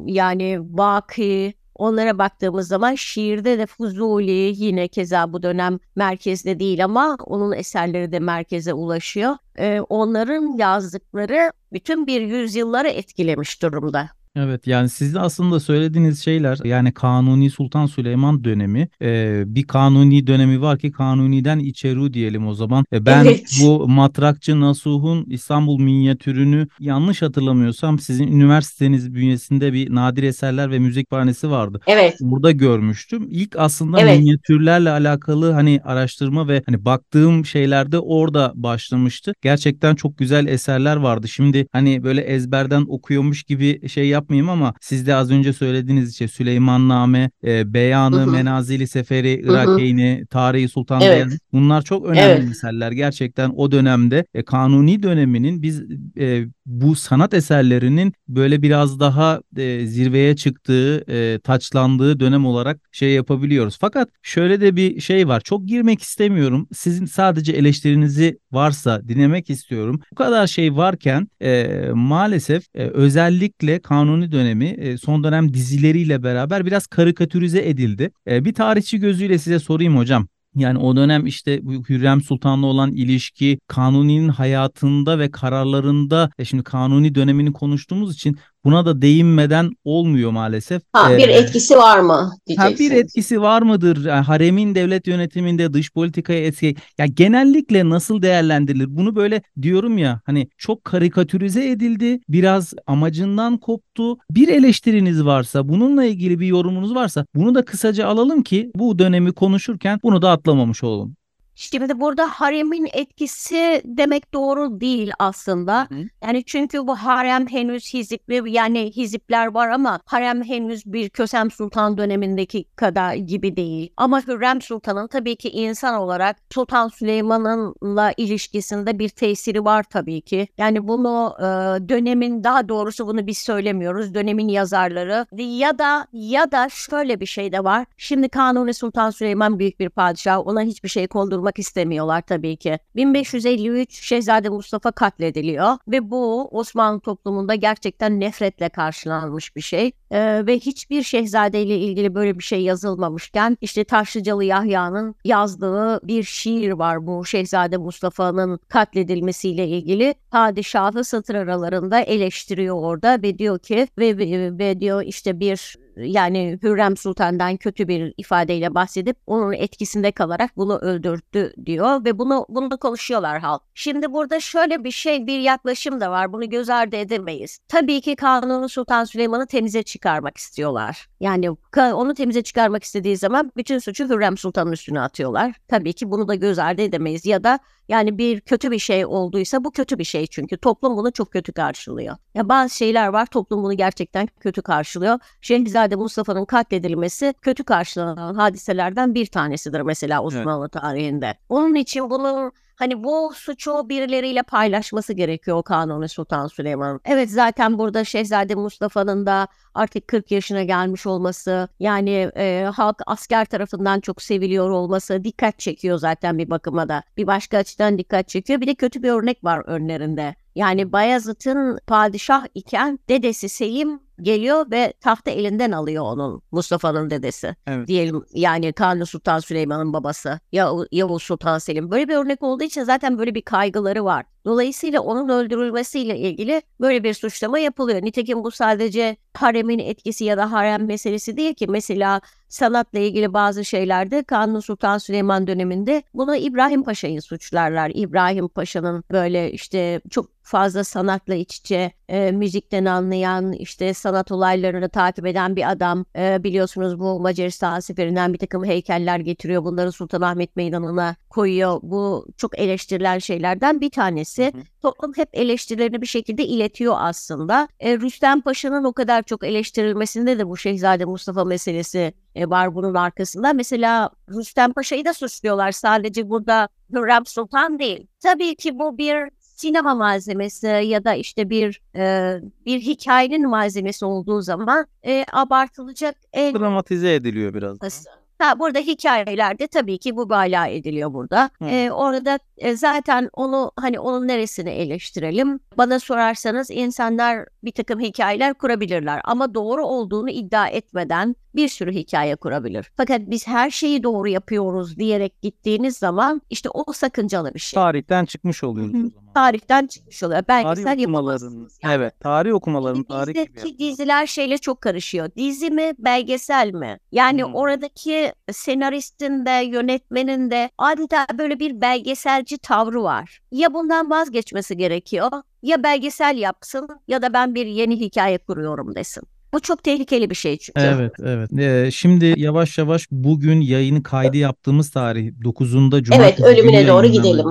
[0.06, 7.18] yani Baki, Onlara baktığımız zaman şiirde de Fuzuli yine keza bu dönem merkezde değil ama
[7.26, 9.36] onun eserleri de merkeze ulaşıyor.
[9.60, 14.10] Ee, onların yazdıkları bütün bir yüzyılları etkilemiş durumda.
[14.38, 20.62] Evet yani sizin aslında söylediğiniz şeyler yani Kanuni Sultan Süleyman dönemi e, bir Kanuni dönemi
[20.62, 22.86] var ki Kanuni'den içeru diyelim o zaman.
[22.94, 23.60] E, ben Evet.
[23.62, 31.08] bu Matrakçı Nasuh'un İstanbul minyatürünü yanlış hatırlamıyorsam sizin üniversiteniz bünyesinde bir nadir eserler ve müzik
[31.10, 31.80] kütüphanesi vardı.
[31.88, 32.18] Evet.
[32.22, 33.28] Burada görmüştüm.
[33.32, 34.20] İlk aslında Evet.
[34.20, 39.34] minyatürlerle alakalı hani araştırma ve hani baktığım şeylerde orada başlamıştı.
[39.42, 41.28] Gerçekten çok güzel eserler vardı.
[41.28, 46.28] Şimdi hani böyle ezberden okuyormuş gibi şey yapmayayım ama siz de az önce söylediğiniz işte
[46.28, 48.32] Süleymanname, e, Beyanı, Hı hı.
[48.32, 49.42] Menazili Seferi.
[49.44, 51.16] Irakeyni, Tarihi Sultan Evet.
[51.16, 52.52] Beyanı bunlar çok önemli Evet.
[52.52, 52.92] eserler.
[52.92, 55.84] Gerçekten o dönemde e, Kanuni döneminin biz
[56.20, 63.14] e, bu sanat eserlerinin böyle biraz daha e, zirveye çıktığı, e, taçlandığı dönem olarak şey
[63.14, 63.78] yapabiliyoruz.
[63.82, 65.42] Fakat şöyle de bir şey var.
[65.42, 66.68] Çok girmek istemiyorum.
[66.74, 70.02] Sizin sadece eleştirinizi varsa dinlemek istiyorum.
[70.12, 76.66] Bu kadar şey varken e, maalesef e, özellikle Kanuni dönemi e, son dönem dizileriyle beraber
[76.66, 78.12] biraz karikatürize edildi.
[78.28, 80.28] E, bir tarihçi gözüyle size sorayım hocam.
[80.56, 87.16] Yani o dönem işte Hürrem Sultan'la olan ilişki, Kanuni'nin hayatında ve kararlarında, e şimdi Kanuni
[87.16, 90.82] dönemini konuştuğumuz için buna da değinmeden olmuyor maalesef.
[90.94, 92.80] Ha, bir Ee, etkisi var mı Ha, diyeceksiniz.
[92.92, 94.06] bir etkisi var mıdır?
[94.06, 96.76] Yani haremin devlet yönetiminde dış politikaya etki.
[96.98, 98.98] Ya genellikle nasıl değerlendirilir?
[98.98, 102.20] Bunu böyle diyorum ya hani çok karikatürize edildi.
[102.30, 104.18] Biraz amacından koptu.
[104.32, 109.32] Bir eleştiriniz varsa, bununla ilgili bir yorumunuz varsa bunu da kısaca alalım ki bu dönemi
[109.34, 111.16] konuşurken bunu da atlamamış olalım.
[111.58, 115.88] Şimdi burada haremin etkisi demek doğru değil aslında.
[115.90, 115.96] Hı.
[116.24, 121.98] Yani çünkü bu harem henüz hizipli yani hizipler var ama harem henüz bir Kösem Sultan
[121.98, 123.94] dönemindeki kadar gibi değil.
[123.98, 130.48] Ama Hürrem Sultan'ın tabii ki insan olarak Sultan Süleyman'ınla ilişkisinde bir tesiri var tabii ki.
[130.58, 131.44] Yani bunu e,
[131.90, 134.14] dönemin daha doğrusu bunu biz söylemiyoruz.
[134.14, 137.86] Dönemin yazarları ya da ya da şöyle bir şey de var.
[137.98, 140.48] Şimdi Kanuni Sultan Süleyman büyük bir padişah.
[140.48, 141.08] Ona hiçbir şey
[141.48, 142.80] kondurmak istemiyorlar tabii ki.
[142.96, 149.92] 1553 Şehzade Mustafa katlediliyor ve bu Osmanlı toplumunda gerçekten nefretle karşılanmış bir şey.
[150.12, 156.72] Ee, ve hiçbir şehzadeyle ilgili böyle bir şey yazılmamışken işte Taşlıcalı Yahya'nın yazdığı bir şiir
[156.72, 160.16] var bu Şehzade Mustafa'nın katledilmesiyle ilgili.
[160.32, 166.60] Padişahı satır aralarında eleştiriyor orada ve diyor ki ve, ve, ve diyor işte bir yani
[166.64, 172.72] Hürrem Sultan'dan kötü bir ifadeyle bahsedip onun etkisinde kalarak bunu öldürdü diyor ve bunu bunu
[172.72, 173.62] da konuşuyorlar halk.
[173.74, 176.34] Şimdi burada şöyle bir şey bir yaklaşım da var.
[176.34, 177.60] Bunu göz ardı edemeyiz.
[177.68, 181.08] Tabii ki Kanuni Sultan Süleyman'ı temize çıkarmak istiyorlar.
[181.20, 185.56] Yani onu temize çıkarmak istediği zaman bütün suçu Hürrem Sultan'ın üstüne atıyorlar.
[185.68, 189.64] Tabii ki bunu da göz ardı edemeyiz ya da yani bir kötü bir şey olduysa
[189.64, 192.16] bu kötü bir şey çünkü toplum bunu çok kötü karşılıyor.
[192.36, 195.20] Ya bazı şeyler var toplum bunu gerçekten kötü karşılıyor.
[195.42, 201.36] Şehzade Mustafa'nın katledilmesi kötü karşılanan hadiselerden bir tanesidir mesela Osmanlı tarihinde.
[201.50, 207.02] Onun için bunun Hani bu suçu birileriyle paylaşması gerekiyor Kanuni Sultan Süleyman'ın.
[207.06, 213.46] Evet zaten burada Şehzade Mustafa'nın da artık 40 yaşına gelmiş olması yani e, halk asker
[213.46, 217.04] tarafından çok seviliyor olması dikkat çekiyor zaten bir bakıma da.
[217.18, 218.62] Bir başka açıdan dikkat çekiyor.
[218.62, 220.36] Bir de kötü bir örnek var önlerinde.
[220.56, 227.56] Yani Bayezid'in padişah iken dedesi Selim geliyor ve tahtı elinden alıyor onun Mustafa'nın dedesi.
[227.68, 227.88] Evet.
[227.88, 231.92] Diyelim yani Kanuni Sultan Süleyman'ın babası ya Yavuz Sultan Selim.
[231.92, 234.26] Böyle bir örnek olduğu için zaten böyle bir kaygıları var.
[234.48, 238.02] Dolayısıyla onun öldürülmesiyle ilgili böyle bir suçlama yapılıyor.
[238.02, 241.68] Nitekim bu sadece haremin etkisi ya da harem meselesi değil ki.
[241.68, 247.92] Mesela sanatla ilgili bazı şeylerde Kanuni Sultan Süleyman döneminde buna İbrahim Paşa'yı suçlarlar.
[247.96, 254.90] İbrahim Paşa'nın böyle işte çok fazla sanatla iç içe, e, müzikten anlayan, işte sanat olaylarını
[254.90, 256.06] takip eden bir adam.
[256.18, 259.64] E, biliyorsunuz bu Macaristan seferinden bir takım heykeller getiriyor.
[259.64, 261.80] Bunları Sultanahmet Meydanı'na koyuyor.
[261.82, 264.37] Bu çok eleştirilen şeylerden bir tanesi.
[264.46, 264.62] Hı.
[264.82, 267.68] Toplum hep eleştirilerini bir şekilde iletiyor aslında.
[267.80, 272.94] E, Rüstem Paşa'nın o kadar çok eleştirilmesinde de bu Şehzade Mustafa meselesi e, var bunun
[272.94, 273.54] arkasında.
[273.54, 275.72] Mesela Rüstem Paşa'yı da suçluyorlar.
[275.72, 278.08] Sadece burada Hürrem Sultan değil.
[278.20, 284.42] Tabii ki bu bir sinema malzemesi ya da işte bir e, bir hikayenin malzemesi olduğu
[284.42, 287.82] zaman e, abartılacak en Dramatize ediliyor biraz.
[287.82, 288.17] daha.
[288.40, 291.50] Ha, burada hikayelerde tabii ki bu bala ediliyor burada.
[291.60, 291.66] Hı.
[291.66, 295.60] Ee, orada e, zaten onu hani onun neresini eleştirelim?
[295.78, 302.36] Bana sorarsanız insanlar bir takım hikayeler kurabilirler ama doğru olduğunu iddia etmeden bir sürü hikaye
[302.36, 302.92] kurabilir.
[302.98, 307.78] Fakat biz her şeyi doğru yapıyoruz diyerek gittiğiniz zaman işte o sakıncalı bir şey.
[307.78, 309.34] Tarihten çıkmış oluyoruz o zaman.
[309.34, 310.44] Tarihten çıkmış oluyor.
[310.44, 311.94] Tarih Belgesel okumaların, yani.
[311.94, 313.40] evet, tarih okumaların tarih gibi.
[313.40, 313.78] yapıyor.
[313.80, 315.30] diziler şeyle çok karışıyor.
[315.38, 317.00] Dizi mi, belgesel mi?
[317.12, 317.56] Yani Hmm.
[317.56, 323.42] oradaki senaristin de, yönetmenin de adeta böyle bir belgeselci tavrı var.
[323.52, 325.32] Ya bundan vazgeçmesi gerekiyor,
[325.64, 329.24] ya belgesel yapsın ya da ben bir yeni hikaye kuruyorum desin.
[329.54, 330.82] Bu çok tehlikeli bir şey çünkü.
[330.82, 331.50] Evet, evet.
[331.60, 337.46] Ee, şimdi yavaş yavaş bugün yayını kaydı yaptığımız tarih 9'unda Cumartesi ölümüne günü doğru gidelim.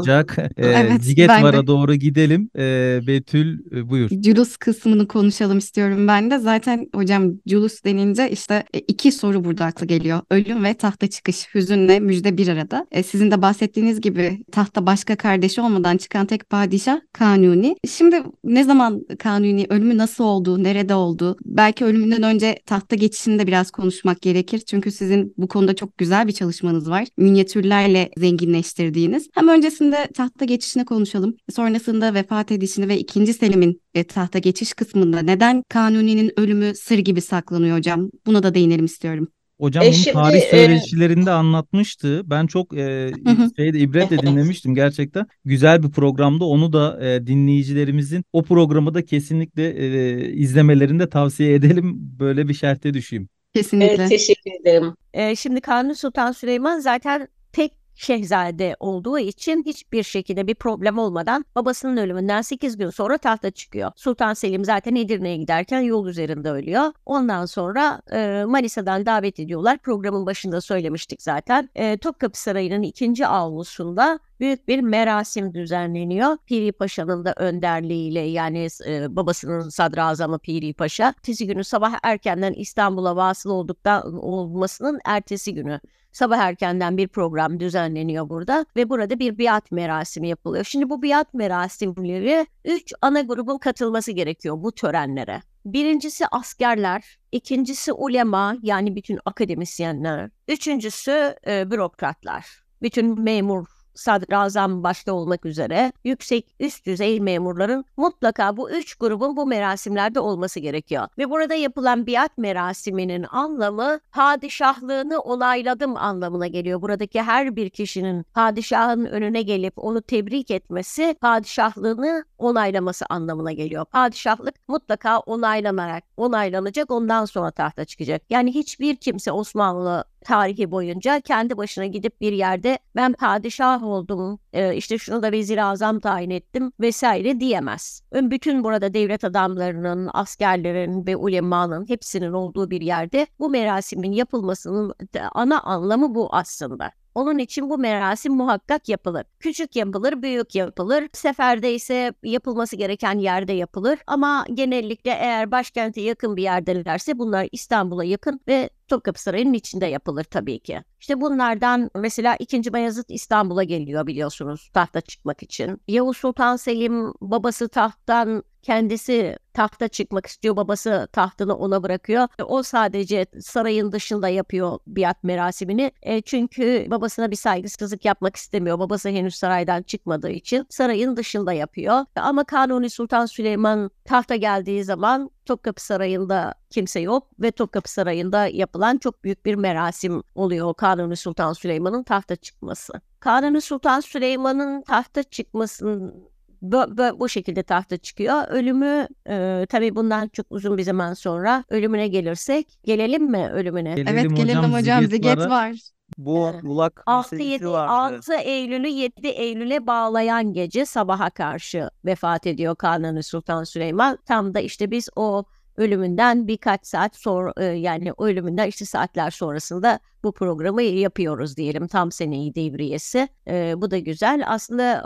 [0.57, 1.67] Ee, Evet, Zigetvar'a de.
[1.67, 2.51] doğru gidelim.
[2.59, 4.11] Ee, Betül e, buyur.
[4.21, 6.39] Culus kısmını konuşalım istiyorum ben de.
[6.39, 10.21] Zaten hocam Culus denince işte e, iki soru burada akla geliyor.
[10.31, 11.55] Ölüm ve tahta çıkış.
[11.55, 12.87] Hüzünle müjde bir arada.
[12.93, 17.77] E, sizin de bahsettiğiniz gibi tahta başka kardeşi olmadan çıkan tek padişah Kanuni.
[17.89, 21.37] Şimdi ne zaman Kanuni ölümü nasıl oldu, nerede oldu?
[21.45, 24.59] Belki ölümünden önce tahta geçişini de biraz konuşmak gerekir.
[24.59, 27.09] Çünkü sizin bu konuda çok güzel bir çalışmanız var.
[27.17, 29.29] Minyatürlerle zenginleştirdiğiniz.
[29.35, 31.37] Hem öncesinde tahta geçişini konuşalım.
[31.55, 37.21] Sonrasında vefat edişini ve ikinci Selim'in e, tahta geçiş kısmında neden Kanuni'nin ölümü sır gibi
[37.21, 38.11] saklanıyor hocam?
[38.27, 39.29] Buna da değinelim istiyorum.
[39.61, 42.31] Hocam E bunu şimdi, tarih e, söyleşilerinde anlatmıştı.
[42.31, 43.13] Ben çok e,
[43.57, 45.27] şeyde ibretle dinlemiştim gerçekten.
[45.45, 51.55] Güzel bir programda onu da e, dinleyicilerimizin o programı da kesinlikle e, izlemelerini de tavsiye
[51.55, 51.97] edelim.
[51.97, 53.29] Böyle bir şerhte düşeyim.
[53.55, 53.95] Kesinlikle.
[53.95, 54.95] Evet, teşekkür ederim.
[55.15, 61.45] Ee, şimdi Kanuni Sultan Süleyman zaten tek şehzade olduğu için hiçbir şekilde bir problem olmadan
[61.55, 63.93] babasının ölümünden 8 gün sonra tahta çıkıyor.
[63.97, 66.93] Sultan Selim zaten Edirne'ye giderken yol üzerinde ölüyor.
[67.07, 69.79] Ondan sonra e, Manisa'dan davet ediyorlar.
[69.79, 71.71] Programın başında söylemiştik zaten.
[71.75, 76.37] E, Topkapı Sarayı'nın ikinci avlusunda büyük bir merasim düzenleniyor.
[76.47, 81.07] Piri Paşa'nın da önderliğiyle yani e, babasının sadrazamı Piri Paşa.
[81.07, 85.81] Ertesi günü sabah erkenden İstanbul'a vasıl olduktan olmasının ertesi günü
[86.17, 90.65] sabah erkenden bir program düzenleniyor burada ve burada bir biat merasimi yapılıyor.
[90.65, 95.43] Şimdi bu biat merasimleri üç ana grubun katılması gerekiyor bu törenlere.
[95.65, 102.47] Birincisi askerler, ikincisi ulema yani bütün akademisyenler, üçüncüsü e, bürokratlar,
[102.83, 109.47] bütün memur sadrazam başta olmak üzere yüksek üst düzey memurların mutlaka bu üç grubun bu
[109.47, 111.09] merasimlerde olması gerekiyor.
[111.19, 116.83] Ve burada yapılan biat merasiminin anlamı padişahlığını onayladım anlamına geliyor.
[116.83, 123.85] Buradaki her bir kişinin padişahın önüne gelip onu tebrik etmesi padişahlığını onaylaması anlamına geliyor.
[123.85, 128.23] Padişahlık mutlaka onaylanarak onaylanacak ondan sonra tahta çıkacak.
[128.31, 134.75] Yani hiçbir kimse Osmanlı tarihi boyunca kendi başına gidip bir yerde ben padişah oldum, e,
[134.77, 138.03] işte şunu da vezir azam tayin ettim vesaire diyemez.
[138.13, 144.95] Bütün burada devlet adamlarının, askerlerin ve ulemanın hepsinin olduğu bir yerde bu merasimin yapılmasının
[145.33, 146.93] ana anlamı bu aslında.
[147.17, 149.27] Onun için bu merasim muhakkak yapılır.
[149.41, 151.09] Küçük yapılır, büyük yapılır.
[151.13, 153.99] Seferde ise yapılması gereken yerde yapılır.
[154.07, 160.25] Ama genellikle eğer başkente yakın bir yerdelerse bunlar İstanbul'a yakın ve Topkapı Sarayı'nın içinde yapılır
[160.25, 160.83] tabii ki.
[161.01, 162.73] İşte bunlardan mesela 2.
[162.73, 165.81] Bayezid İstanbul'a geliyor biliyorsunuz tahta çıkmak için.
[165.89, 170.57] Yavuz Sultan Selim babası tahttan kendisi tahta çıkmak istiyor.
[170.57, 172.29] Babası tahtını ona bırakıyor.
[172.45, 175.93] O sadece sarayın dışında yapıyor biat merasimini.
[176.03, 178.79] E, çünkü babasına bir saygısızlık yapmak istemiyor.
[178.79, 182.05] Babası henüz saraydan çıkmadığı için sarayın dışında yapıyor.
[182.17, 188.99] Ama Kanuni Sultan Süleyman tahta geldiği zaman Topkapı Sarayı'nda kimse yok ve Topkapı Sarayı'nda yapılan
[188.99, 192.93] çok büyük bir merasim oluyor Kanuni Sultan Süleyman'ın tahta çıkması.
[193.21, 198.49] Kanuni Sultan Süleyman'ın tahta çıkmasının bu, bu, bu şekilde tahta çıkıyor.
[198.49, 203.95] Ölümü e, tabii bundan çok uzun bir zaman sonra ölümüne gelirsek gelelim mi ölümüne?
[203.95, 205.51] Gelelim Evet gelelim hocam ziget var.
[205.51, 205.77] var.
[206.19, 208.17] Bu bulak 6, meselesi 7, vardı.
[208.17, 214.19] 6 Eylül'ü 7 Eylül'e bağlayan gece sabaha karşı vefat ediyor Kanuni Sultan Süleyman.
[214.27, 215.45] Tam da işte biz o
[215.77, 222.13] ölümünden birkaç saat sonra e, yani ölümünden işte saatler sonrasında bu programı yapıyoruz diyelim tam
[222.13, 223.29] seneyi devriyesi.
[223.49, 224.45] E, bu da güzel.
[224.47, 224.99] Aslında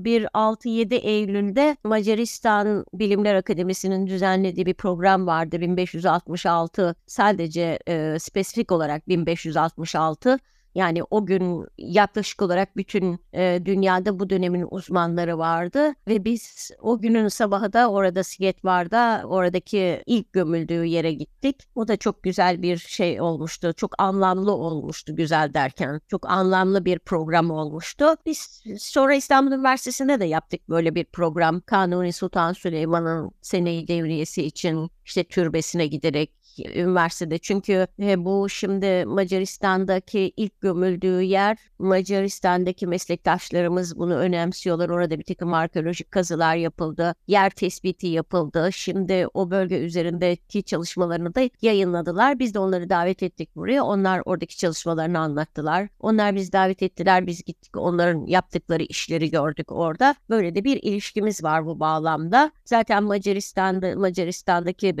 [0.00, 7.78] e, bir 6-7 Eylül'de Macaristan Bilimler Akademisi'nin düzenlediği bir program vardı 1566 sadece
[8.18, 10.38] spesifik olarak 1566
[10.74, 17.00] yani o gün yaklaşık olarak bütün e, dünyada bu dönemin uzmanları vardı ve biz o
[17.00, 19.26] günün sabahı da orada Siget vardı.
[19.26, 21.62] Oradaki ilk gömüldüğü yere gittik.
[21.74, 23.72] O da çok güzel bir şey olmuştu.
[23.76, 26.00] Çok anlamlı olmuştu güzel derken.
[26.08, 28.06] Çok anlamlı bir program olmuştu.
[28.26, 31.60] Biz sonra İstanbul Üniversitesi'nde de yaptık böyle bir program.
[31.60, 40.32] Kanuni Sultan Süleyman'ın seneyi devriyesi için işte türbesine giderek üniversitede çünkü e, bu şimdi Macaristan'daki
[40.36, 44.88] ilk gömüldüğü yer Macaristan'daki meslektaşlarımız bunu önemsiyorlar.
[44.88, 47.14] Orada bir takım arkeolojik kazılar yapıldı.
[47.26, 48.68] Yer tespiti yapıldı.
[48.72, 52.38] Şimdi o bölge üzerindeki çalışmalarını da yayınladılar.
[52.38, 53.84] Biz de onları davet ettik buraya.
[53.84, 55.88] Onlar oradaki çalışmalarını anlattılar.
[56.00, 57.26] Onlar bizi davet ettiler.
[57.26, 60.14] Biz gittik onların yaptıkları işleri gördük orada.
[60.30, 62.52] Böyle de bir ilişkimiz var bu bağlamda.
[62.64, 64.92] Zaten Macaristan'da Macaristan'daki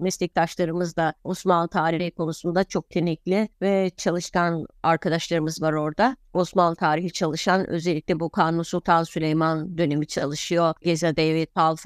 [0.00, 6.16] meslektaşlarımız da Osmanlı tarihi konusunda çok tenekli ve çalışkan arkadaşlarımız var orada.
[6.32, 10.74] Osmanlı tarihi çalışan özellikle bu Kanuni Sultan Süleyman dönemi çalışıyor.
[10.82, 11.76] Geza David, Paul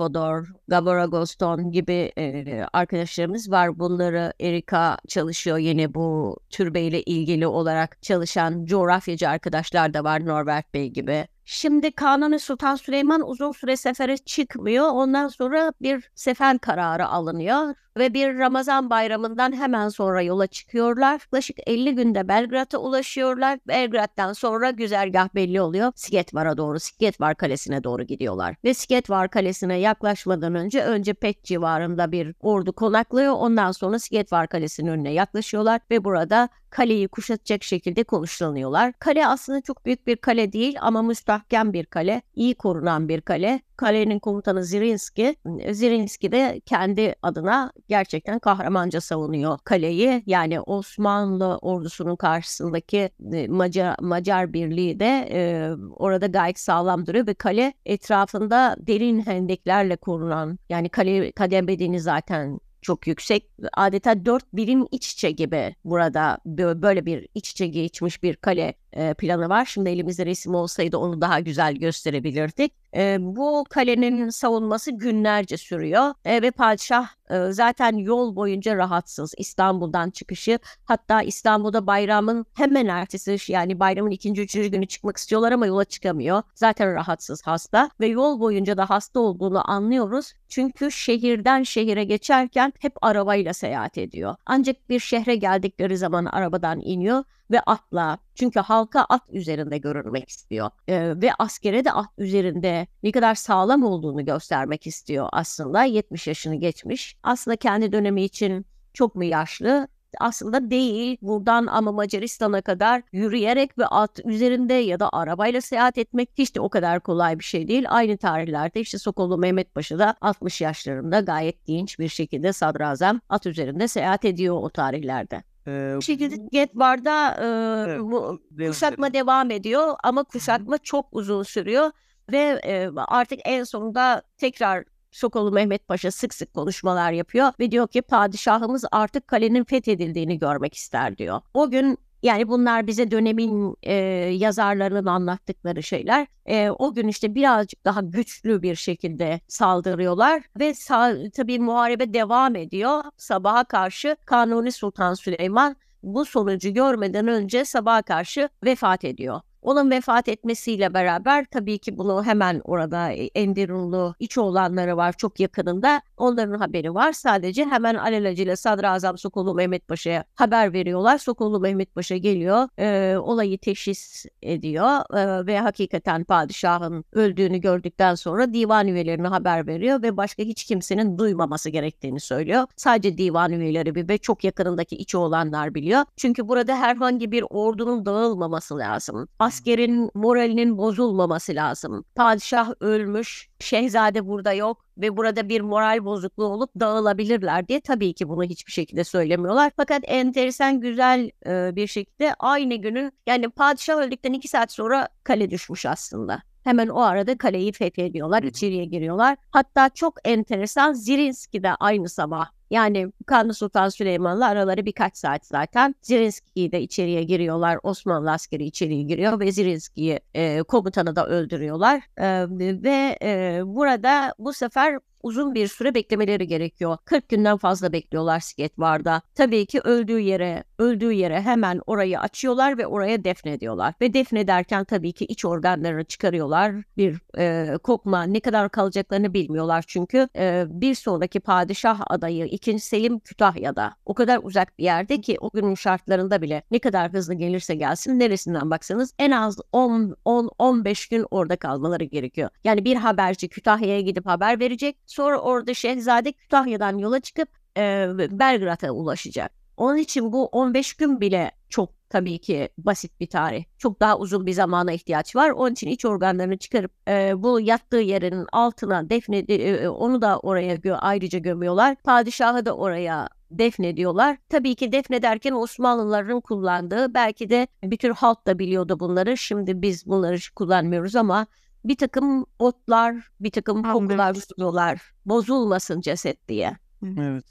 [0.69, 3.79] Gabor Agoston gibi e, arkadaşlarımız var.
[3.79, 10.89] Bunları Erika çalışıyor yine bu türbeyle ilgili olarak çalışan coğrafyacı arkadaşlar da var Norbert Bey
[10.89, 11.27] gibi.
[11.45, 14.89] Şimdi Kanuni Sultan Süleyman uzun süre sefere çıkmıyor.
[14.89, 21.13] Ondan sonra bir sefer kararı alınıyor ve bir Ramazan bayramından hemen sonra yola çıkıyorlar.
[21.13, 23.59] Yaklaşık 50 günde Belgrad'a ulaşıyorlar.
[23.69, 25.93] Belgrad'dan sonra güzergah belli oluyor.
[25.95, 28.57] Sigetvar'a doğru, Sigetvar Kalesi'ne doğru gidiyorlar.
[28.65, 33.33] Ve Sigetvar Kalesi'ne yaklaşmadan önce önce Pek civarında bir ordu konaklıyor.
[33.33, 38.93] Ondan sonra Sigetvar Kalesi'nin önüne yaklaşıyorlar ve burada kaleyi kuşatacak şekilde konuşlanıyorlar.
[38.99, 43.61] Kale aslında çok büyük bir kale değil ama müstahkem bir kale, iyi korunan bir kale.
[43.77, 45.37] Kalenin komutanı Zirinski.
[45.71, 50.23] Zirinski de kendi adına gerçekten kahramanca savunuyor kaleyi.
[50.27, 57.35] Yani Osmanlı ordusunun karşısındaki e, Macar, Macar birliği de e, orada gayet sağlam duruyor ve
[57.35, 63.51] kale etrafında derin hendeklerle korunan yani kale kademedeni zaten çok yüksek.
[63.73, 66.39] Adeta dört birim iç içe gibi burada
[66.83, 69.65] böyle bir iç içe geçmiş bir kale e, planı var.
[69.65, 72.73] Şimdi elimizde resim olsaydı onu daha güzel gösterebilirdik.
[72.97, 79.35] E, bu kalenin savunması günlerce sürüyor e, ve padişah e, zaten yol boyunca rahatsız.
[79.39, 85.67] İstanbul'dan çıkışı hatta İstanbul'da bayramın hemen ertesi yani bayramın ikinci üçüncü günü çıkmak istiyorlar ama
[85.67, 86.43] yola çıkamıyor.
[86.55, 90.33] Zaten rahatsız hasta ve yol boyunca da hasta olduğunu anlıyoruz.
[90.49, 94.35] Çünkü şehirden şehire geçerken hep arabayla seyahat ediyor.
[94.47, 98.19] Ancak bir şehre geldikleri zaman arabadan iniyor ve atla.
[98.35, 100.71] Çünkü halka at üzerinde görünmek istiyor.
[100.89, 105.85] Ee, ve askere de at üzerinde ne kadar sağlam olduğunu göstermek istiyor aslında.
[105.85, 107.17] 70 yaşını geçmiş.
[107.23, 109.89] Aslında kendi dönemi için çok mu yaşlı?
[110.21, 111.19] aslında değil.
[111.23, 116.61] Buradan ama Macaristan'a kadar yürüyerek ve at üzerinde ya da arabayla seyahat etmek hiç de
[116.61, 117.85] o kadar kolay bir şey değil.
[117.89, 123.47] Aynı tarihlerde işte Sokollu Mehmet Paşa da 60 yaşlarında gayet dinç bir şekilde sadrazam at
[123.47, 125.43] üzerinde seyahat ediyor o tarihlerde.
[125.67, 129.21] Ee, Bu şekilde Getvar'da e, Evet, bu devam kuşatma edelim.
[129.27, 131.91] devam ediyor ama kuşatma çok uzun sürüyor
[132.33, 137.89] ve e, artık en sonunda tekrar Sokollu Mehmet Paşa sık sık konuşmalar yapıyor ve diyor
[137.89, 141.41] ki padişahımız artık kalenin fethedildiğini görmek ister diyor.
[141.55, 143.93] O gün yani bunlar bize dönemin e,
[144.33, 146.27] yazarlarının anlattıkları şeyler.
[146.47, 152.57] E, o gün işte birazcık daha güçlü bir şekilde saldırıyorlar ve sa- tabii muharebe devam
[152.57, 153.05] ediyor.
[153.17, 159.41] Sabaha karşı Kanuni Sultan Süleyman bu sonucu görmeden önce sabaha karşı vefat ediyor.
[159.63, 166.03] Onun vefat etmesiyle beraber tabii ki bunu hemen orada Enderunlu iç oğlanları var çok yakınında.
[166.17, 167.13] Onların haberi var.
[167.13, 171.19] Sadece hemen alelacele Sadrazam Sokollu Mehmet Paşa'ya haber veriyorlar.
[171.19, 172.69] Sokollu Mehmet Paşa geliyor.
[172.79, 180.03] e, olayı teşhis ediyor e, ve hakikaten padişahın öldüğünü gördükten sonra divan üyelerine haber veriyor
[180.03, 182.67] ve başka hiç kimsenin duymaması gerektiğini söylüyor.
[182.77, 186.05] Sadece divan üyeleri ve çok yakınındaki iç oğlanlar biliyor.
[186.17, 189.29] Çünkü burada herhangi bir ordunun dağılmaması lazım.
[189.53, 192.05] Askerin moralinin bozulmaması lazım.
[192.15, 198.29] Padişah ölmüş, şehzade burada yok ve burada bir moral bozukluğu olup dağılabilirler diye tabii ki
[198.29, 199.73] bunu hiçbir şekilde söylemiyorlar.
[199.77, 205.51] Fakat enteresan güzel e, bir şekilde aynı günü yani padişah öldükten iki saat sonra kale
[205.51, 206.43] düşmüş aslında.
[206.65, 209.37] Hemen o arada kaleyi fethediyorlar, içeriye giriyorlar.
[209.51, 215.95] Hatta çok enteresan Zirinski de aynı sabah yani Kanuni Sultan Süleyman'la araları birkaç saat zaten.
[216.03, 217.79] Zirinski'yi de içeriye giriyorlar.
[217.83, 222.03] Osmanlı askeri içeriye giriyor ve Zirinski'yi e, komutanı da öldürüyorlar.
[222.17, 222.47] E,
[222.83, 226.99] ve e, burada bu sefer uzun bir süre beklemeleri gerekiyor.
[227.05, 229.23] 40 günden fazla bekliyorlar Sketvar'da.
[229.35, 233.95] Tabii ki öldüğü yere, öldüğü yere hemen orayı açıyorlar ve oraya defnediyorlar.
[234.01, 236.75] Ve defnederken tabii ki iç organlarını çıkarıyorlar.
[236.97, 242.81] Bir e, kokma ne kadar kalacaklarını bilmiyorlar çünkü e, bir sonraki padişah adayı 2.
[242.81, 243.97] Selim Kütahya'da.
[244.07, 248.19] O kadar uzak bir yerde ki o günün şartlarında bile ne kadar hızlı gelirse gelsin
[248.19, 252.51] neresinden baksanız en az 10-15 gün orada kalmaları gerekiyor.
[252.65, 258.91] Yani bir haberci Kütahya'ya gidip haber verecek Sonra orada Şehzade Kütahya'dan yola çıkıp e, Belgrad'a
[258.91, 259.53] ulaşacak.
[259.77, 263.65] Onun için bu 15 gün bile çok tabii ki basit bir tarih.
[263.79, 265.51] Çok daha uzun bir zamana ihtiyaç var.
[265.51, 270.75] Onun için iç organlarını çıkarıp e, bu yattığı yerin altına defne e, onu da oraya
[270.75, 271.97] gö ayrıca gömüyorlar.
[271.97, 274.37] Padişahı da oraya defnediyorlar.
[274.49, 279.37] Tabii ki defnederken Osmanlıların kullandığı belki de bütün halk da biliyordu bunları.
[279.37, 281.47] Şimdi biz bunları kullanmıyoruz ama
[281.85, 285.01] bir takım otlar, bir takım kokular tutuyorlar.
[285.27, 286.77] Bozulmasın ceset diye.
[287.03, 287.45] Evet.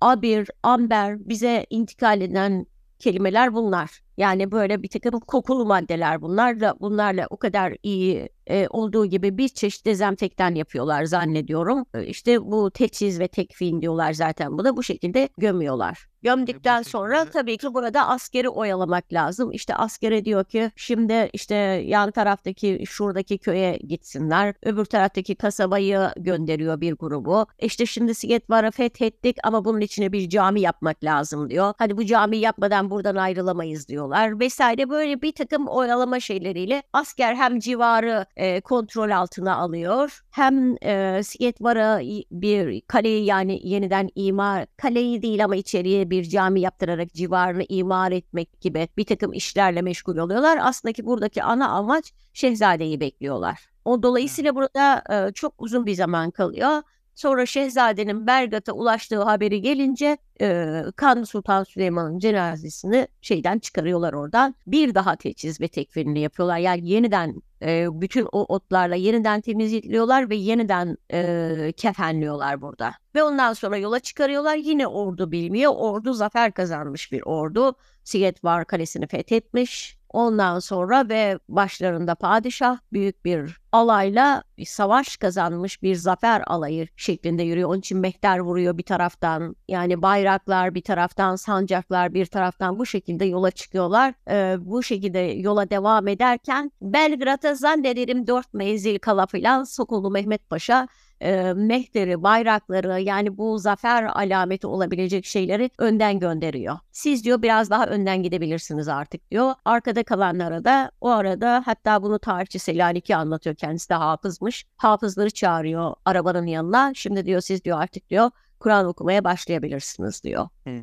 [0.00, 2.66] Abir, amber bize intikal eden
[2.98, 4.02] kelimeler bunlar.
[4.16, 9.38] Yani böyle bir takım kokulu maddeler bunlar da bunlarla o kadar iyi e, olduğu gibi
[9.38, 11.86] bir çeşit dezenfektan yapıyorlar zannediyorum.
[11.94, 16.08] E, işte bu teçhiz ve tekfin diyorlar zaten bu da bu şekilde gömüyorlar.
[16.22, 19.52] Gömdükten sonra tabii ki burada askeri oyalamak lazım.
[19.52, 21.54] İşte askere diyor ki şimdi işte
[21.86, 24.54] yan taraftaki şuradaki köye gitsinler.
[24.62, 27.46] Öbür taraftaki kasabayı gönderiyor bir grubu.
[27.58, 31.74] İşte şimdi Sigetvar'ı fethettik ama bunun içine bir cami yapmak lazım diyor.
[31.78, 37.58] Hadi bu cami yapmadan buradan ayrılamayız diyorlar vesaire böyle bir takım oyalama şeyleriyle asker hem
[37.58, 42.00] civarı e, kontrol altına alıyor hem e, Sigetvar'a
[42.30, 48.12] bir kaleyi yani yeniden imar kaleyi değil ama içeriye bir bir cami yaptırarak civarını imar
[48.12, 50.58] etmek gibi bir takım işlerle meşgul oluyorlar.
[50.62, 53.68] Aslında ki buradaki ana amaç Şehzade'yi bekliyorlar.
[53.84, 56.82] O dolayısıyla burada e, çok uzun bir zaman kalıyor.
[57.16, 64.54] Sonra Şehzade'nin Bergat'a ulaştığı haberi gelince e, Kanuni Sultan Süleyman'ın cenazesini şeyden çıkarıyorlar oradan.
[64.66, 66.58] Bir daha teçhiz ve tekfirini yapıyorlar.
[66.58, 72.94] Yani yeniden e, bütün o otlarla yeniden temizliyorlar ve yeniden e, kefenliyorlar burada.
[73.14, 74.56] Ve ondan sonra yola çıkarıyorlar.
[74.56, 75.72] Yine ordu bilmiyor.
[75.76, 77.76] Ordu zafer kazanmış bir ordu.
[78.04, 79.95] Sigetvar Kalesi'ni fethetmiş.
[80.16, 87.42] Ondan sonra ve başlarında padişah büyük bir alayla bir savaş kazanmış bir zafer alayı şeklinde
[87.42, 87.68] yürüyor.
[87.68, 89.56] Onun için mehter vuruyor bir taraftan.
[89.68, 94.14] Yani bayraklar bir taraftan, sancaklar bir taraftan bu şekilde yola çıkıyorlar.
[94.30, 100.88] Ee, bu şekilde yola devam ederken Belgrad'a zannederim dört menzil kala filan Sokolu Mehmet Paşa
[101.20, 106.78] e, mehteri, bayrakları yani bu zafer alameti olabilecek şeyleri önden gönderiyor.
[106.92, 109.54] Siz diyor biraz daha önden gidebilirsiniz artık diyor.
[109.64, 114.64] Arkada kalanlara da o arada hatta bunu tarihçi Selanik'i anlatıyor kendisi de hafızmış.
[114.76, 116.92] Hafızları çağırıyor arabanın yanına.
[116.94, 120.48] Şimdi diyor siz diyor artık diyor Kur'an okumaya başlayabilirsiniz diyor.
[120.64, 120.82] Hmm.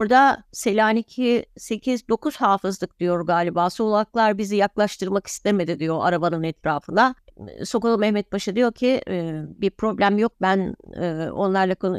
[0.00, 3.70] Orada Selanik'i 8-9 hafızlık diyor galiba.
[3.70, 7.14] Solaklar bizi yaklaştırmak istemedi diyor arabanın etrafına.
[7.64, 9.00] Sokalı Mehmet Paşa diyor ki
[9.60, 10.76] bir problem yok ben
[11.30, 11.98] onlarla konu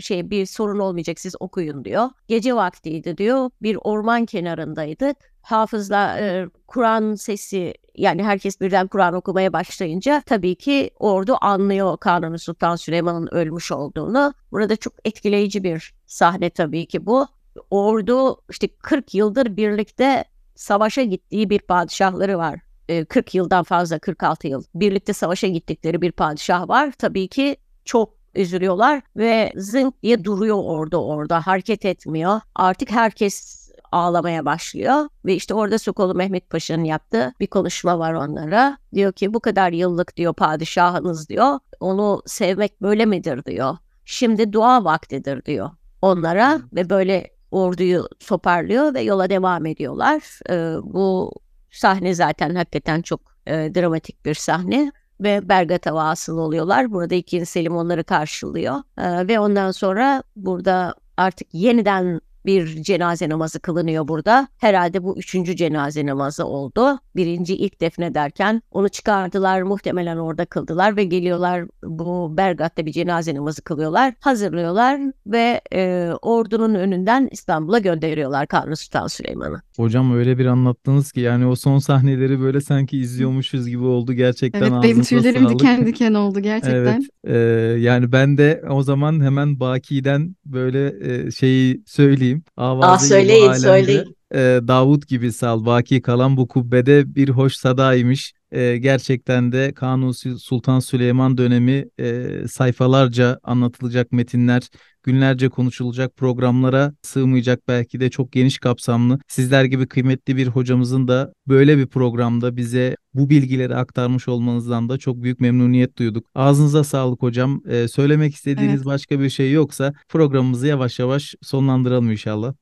[0.00, 2.08] şey bir sorun olmayacak siz okuyun diyor.
[2.28, 5.16] Gece vaktiydi diyor bir orman kenarındaydık.
[5.42, 6.18] Hafızla
[6.66, 13.34] Kur'an sesi yani herkes birden Kur'an okumaya başlayınca tabii ki ordu anlıyor Kanuni Sultan Süleyman'ın
[13.34, 14.34] ölmüş olduğunu.
[14.52, 17.26] Burada çok etkileyici bir sahne tabii ki bu.
[17.70, 22.60] Ordu işte 40 yıldır birlikte savaşa gittiği bir padişahları var.
[23.08, 26.92] 40 yıldan fazla 46 yıl birlikte savaşa gittikleri bir padişah var.
[26.98, 32.40] Tabii ki çok üzülüyorlar ve zınk diye duruyor orada orada hareket etmiyor.
[32.54, 38.78] Artık herkes ağlamaya başlıyor ve işte orada Sokolu Mehmet Paşa'nın yaptığı bir konuşma var onlara.
[38.94, 41.58] Diyor ki bu kadar yıllık diyor padişahınız diyor.
[41.80, 43.76] Onu sevmek böyle midir diyor.
[44.04, 45.70] Şimdi dua vaktidir diyor
[46.04, 50.22] onlara ve böyle orduyu toparlıyor ve yola devam ediyorlar.
[50.50, 51.32] Ee, bu
[51.76, 56.92] sahne zaten hakikaten çok e, dramatik bir sahne ve Bergat'a vasıl oluyorlar.
[56.92, 58.76] Burada ikinci Selim onları karşılıyor.
[58.98, 64.48] Ee, ve ondan sonra burada artık yeniden bir cenaze namazı kılınıyor burada.
[64.58, 66.98] Herhalde bu üçüncü cenaze namazı oldu.
[67.16, 73.62] Birinci ilk defnederken onu çıkardılar muhtemelen orada kıldılar ve geliyorlar bu Bergat'ta bir cenaze namazı
[73.62, 74.14] kılıyorlar.
[74.20, 79.62] Hazırlıyorlar ve e, ordunun önünden İstanbul'a gönderiyorlar Kanuni Sultan Süleyman'ı.
[79.76, 84.60] Hocam öyle bir anlattınız ki yani o son sahneleri böyle sanki izliyormuşuz gibi oldu gerçekten
[84.62, 85.58] Evet benim tüylerim sağlık.
[85.58, 87.04] diken diken oldu gerçekten.
[87.24, 92.33] Evet, e, yani ben de o zaman hemen Baki'den böyle e, şeyi söyleyeyim.
[92.56, 94.16] Avazı söyleyin, alemde, söyleyin.
[94.34, 98.32] E, Davut gibi sal, Baki kalan bu kubbede bir hoş sadaymış.
[98.52, 104.68] E, gerçekten de Kanuni Sultan Süleyman dönemi e, sayfalarca anlatılacak metinler,
[105.02, 109.18] günlerce konuşulacak programlara sığmayacak belki de çok geniş kapsamlı.
[109.28, 114.98] Sizler gibi kıymetli bir hocamızın da böyle bir programda bize bu bilgileri aktarmış olmanızdan da
[114.98, 116.26] çok büyük memnuniyet duyduk.
[116.34, 117.62] Ağzınıza sağlık hocam.
[117.68, 118.86] Ee, söylemek istediğiniz Evet.
[118.86, 122.54] başka bir şey yoksa programımızı yavaş yavaş sonlandıralım inşallah.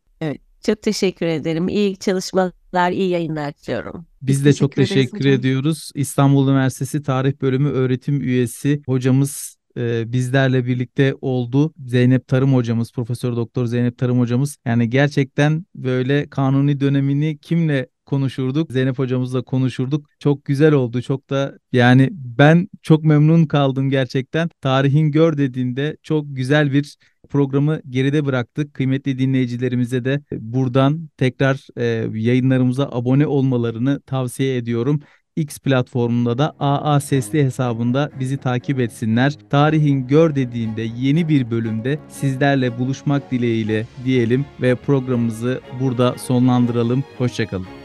[0.67, 1.69] Çok teşekkür ederim.
[1.69, 4.07] İyi çalışmalar, iyi yayınlar diliyorum.
[4.23, 5.41] Biz de çok teşekkür ederiz teşekkür hocam.
[5.41, 5.91] ediyoruz.
[5.95, 11.75] İstanbul Üniversitesi Tarih Bölümü öğretim üyesi hocamız e, bizlerle birlikte oldu.
[11.87, 14.57] Zeynep Tarım hocamız, Profesör Doktor Zeynep Tarım hocamız.
[14.65, 18.73] Yani gerçekten böyle kanuni dönemini kimle konuşurduk?
[18.73, 20.07] Zeynep hocamızla konuşurduk.
[20.19, 21.03] Çok güzel oldu.
[21.03, 24.51] Çok da yani ben çok memnun kaldım gerçekten.
[24.61, 26.97] Tarihin gör dediğinde çok güzel bir
[27.31, 28.75] programı geride bıraktık.
[28.75, 31.85] Kıymetli dinleyicilerimize de buradan tekrar e,
[32.19, 35.01] yayınlarımıza abone olmalarını tavsiye ediyorum.
[35.37, 39.33] X platformunda da AA Sesli hesabında bizi takip etsinler.
[39.51, 47.05] Tarihin Gör dediğinde yeni bir bölümde sizlerle buluşmak dileğiyle diyelim ve programımızı burada sonlandıralım.
[47.19, 47.82] Hoşçakalın.